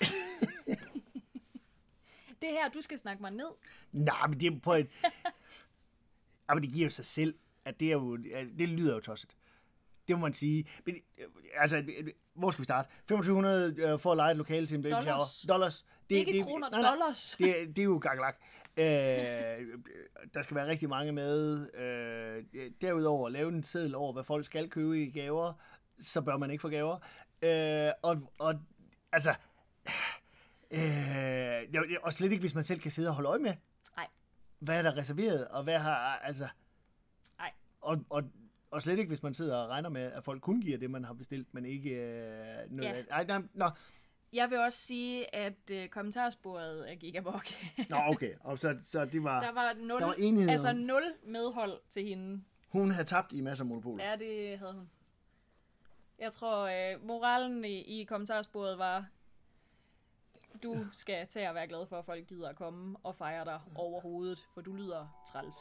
det 2.43 2.51
her, 2.51 2.69
du 2.69 2.81
skal 2.81 2.99
snakke 2.99 3.23
mig 3.23 3.31
ned. 3.31 3.51
Nej, 3.93 4.27
men 4.27 4.41
det 4.41 4.47
er 4.55 4.61
på 4.61 4.73
et... 4.73 4.91
ja, 6.49 6.55
men 6.55 6.63
det 6.63 6.73
giver 6.73 6.87
jo 6.87 6.91
sig 6.91 7.07
selv, 7.07 7.39
at 7.65 7.81
det 7.81 7.89
er 7.89 7.93
jo... 7.93 8.17
Det 8.59 8.69
lyder 8.69 8.95
jo 8.95 9.01
tosset. 9.01 9.37
Det 10.09 10.19
må 10.19 10.23
man 10.23 10.33
sige. 10.33 10.69
Men, 10.87 10.97
øh, 11.19 11.27
altså, 11.57 11.77
øh, 11.77 12.09
hvor 12.35 12.51
skal 12.51 12.63
vi 12.63 12.65
starte? 12.65 12.89
2500 13.09 13.75
øh, 13.79 13.99
for 13.99 14.11
at 14.11 14.17
lege 14.17 14.31
et 14.31 14.37
lokale 14.37 14.67
til 14.67 14.77
en 14.77 14.83
baby 14.83 14.93
Dollars. 14.93 15.45
Dollars. 15.49 15.87
Det, 16.11 16.17
ikke 16.17 16.43
kroner, 16.43 16.71
nej, 16.71 16.81
nej, 16.81 16.91
dollars. 16.91 17.37
Det, 17.39 17.77
det 17.77 17.79
er 17.79 17.85
jo 17.85 17.99
gakkelak. 18.03 18.37
Øh, 18.77 18.85
der 20.35 20.43
skal 20.43 20.57
være 20.57 20.67
rigtig 20.67 20.89
mange 20.89 21.13
med. 21.13 21.69
Øh, 21.75 22.45
derudover 22.81 23.29
lave 23.29 23.49
en 23.49 23.65
seddel 23.65 23.95
over, 23.95 24.13
hvad 24.13 24.25
folk 24.25 24.47
skal 24.47 24.71
købe 24.71 25.03
i 25.03 25.11
gaver. 25.11 25.53
Så 26.01 26.23
bør 26.23 26.37
man 26.37 26.51
ikke 26.51 26.63
få 26.63 26.69
gaver. 26.69 26.99
Øh, 27.43 27.93
og, 28.03 28.33
og 28.39 28.55
altså... 29.13 29.35
Øh, 30.71 32.01
og 32.03 32.15
slet 32.15 32.33
ikke, 32.33 32.43
hvis 32.43 32.55
man 32.55 32.65
selv 32.65 32.81
kan 32.81 32.91
sidde 32.91 33.09
og 33.09 33.15
holde 33.15 33.29
øje 33.29 33.39
med. 33.39 33.55
Nej. 33.97 34.07
Hvad 34.59 34.79
er 34.79 34.83
der 34.83 34.97
reserveret, 34.97 35.49
og 35.49 35.63
hvad 35.65 35.79
har... 35.79 35.97
Altså, 36.23 36.49
Nej. 37.39 37.51
og, 37.81 38.05
og, 38.11 38.23
og 38.75 38.83
slet 38.83 38.99
ikke, 38.99 39.09
hvis 39.09 39.23
man 39.23 39.35
sidder 39.35 39.57
og 39.57 39.69
regner 39.69 39.89
med, 39.89 40.13
at 40.13 40.25
folk 40.25 40.43
kun 40.43 40.61
giver 40.61 40.79
det, 40.79 40.91
man 40.91 41.05
har 41.05 41.15
bestilt, 41.15 41.55
men 41.55 41.65
ikke 41.65 41.91
øh, 41.91 42.71
noget 42.71 42.91
Ja. 42.91 42.99
af... 42.99 43.05
Ej, 43.11 43.25
nej, 43.25 43.43
nå, 43.55 43.71
Jeg 44.33 44.51
vil 44.51 44.59
også 44.59 44.79
sige, 44.79 45.35
at 45.35 45.71
øh, 45.73 45.89
kommentarsporet 45.89 46.91
er 46.91 46.95
gigabok. 46.95 47.47
nå, 47.91 47.97
okay. 48.07 48.35
Og 48.41 48.59
så, 48.59 48.79
så 48.85 49.05
det 49.05 49.25
var... 49.25 49.43
der 49.43 49.53
var 49.53 49.75
nul, 49.79 50.01
Der 50.01 50.07
var 50.07 50.15
enighed 50.19 50.51
altså 50.51 50.73
nul 50.73 51.03
medhold 51.27 51.81
til 51.91 52.05
hende. 52.05 52.43
Hun 52.69 52.91
havde 52.91 53.07
tabt 53.09 53.33
i 53.33 53.41
masser 53.41 53.65
af 53.65 53.69
monopoler. 53.69 54.05
Ja, 54.11 54.17
det 54.17 54.59
havde 54.59 54.73
hun. 54.73 54.91
Jeg 56.19 56.33
tror, 56.33 56.63
øh, 56.95 57.07
moralen 57.07 57.65
i, 57.65 58.01
i 58.01 58.05
kommentarsporet 58.05 58.79
var, 58.79 59.07
du 60.63 60.87
skal 60.93 61.27
tage 61.27 61.49
at 61.49 61.55
være 61.55 61.69
glad 61.69 61.87
for, 61.87 61.99
at 61.99 62.05
folk 62.05 62.27
gider 62.27 62.49
at 62.49 62.57
komme 62.57 62.97
og 63.03 63.15
fejre 63.17 63.45
dig 63.45 63.61
over 63.75 64.01
hovedet, 64.01 64.47
for 64.55 64.61
du 64.61 64.73
lyder 64.73 65.25
træls. 65.33 65.57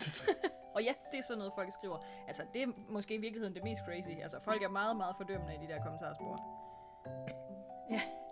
og 0.74 0.82
ja, 0.82 0.92
det 1.12 1.18
er 1.18 1.22
sådan 1.22 1.38
noget, 1.38 1.52
folk 1.56 1.72
skriver. 1.72 1.98
Altså, 2.26 2.42
det 2.54 2.62
er 2.62 2.66
måske 2.88 3.14
i 3.14 3.18
virkeligheden 3.18 3.54
det 3.54 3.64
mest 3.64 3.82
crazy. 3.86 4.10
Altså, 4.22 4.40
folk 4.40 4.62
er 4.62 4.68
meget, 4.68 4.96
meget 4.96 5.14
fordømmende 5.16 5.54
i 5.54 5.58
de 5.66 5.72
der 5.72 5.82
kommentarspor. 5.82 6.36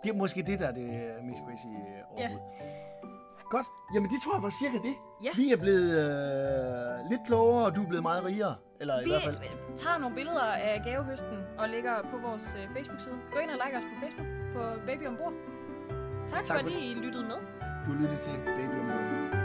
Det 0.03 0.09
er 0.09 0.13
måske 0.15 0.41
det, 0.43 0.59
der 0.59 0.67
er 0.67 0.71
det 0.71 0.87
øh, 1.17 1.23
mest 1.23 1.41
crazy 1.47 1.65
øh, 1.67 2.11
overhovedet. 2.11 2.41
Godt. 3.55 3.67
Jamen, 3.93 4.09
det 4.13 4.19
tror 4.23 4.33
jeg 4.35 4.43
var 4.43 4.53
cirka 4.61 4.77
det. 4.87 4.95
Ja. 5.23 5.29
Vi 5.35 5.51
er 5.51 5.57
blevet 5.57 5.89
øh, 6.03 7.09
lidt 7.11 7.21
klogere, 7.27 7.65
og 7.65 7.75
du 7.75 7.81
er 7.83 7.87
blevet 7.87 8.03
meget 8.03 8.23
rigere. 8.25 8.55
Eller 8.81 8.95
i 9.01 9.03
Vi 9.03 9.09
hvert 9.09 9.23
fald... 9.23 9.37
øh, 9.37 9.75
tager 9.75 9.97
nogle 9.97 10.15
billeder 10.15 10.43
af 10.69 10.81
gavehøsten 10.85 11.37
og 11.57 11.69
lægger 11.69 11.95
på 12.11 12.17
vores 12.27 12.55
øh, 12.59 12.65
Facebook-side. 12.75 13.15
Gå 13.33 13.39
ind 13.39 13.49
og 13.49 13.57
like 13.65 13.77
os 13.77 13.83
på 13.91 13.95
Facebook 14.01 14.27
på 14.55 14.61
Baby 14.87 15.03
Ombord. 15.07 15.33
Tak, 15.33 16.29
Tak 16.29 16.45
tak 16.45 16.57
for 16.59 16.63
fordi 16.65 16.91
I 16.91 16.93
lyttede 16.93 17.23
med. 17.31 17.39
Du 17.85 17.91
lyttede 17.99 18.21
til 18.21 18.35
Baby 18.57 18.75
om 18.81 18.85
Morgenen. 18.85 19.40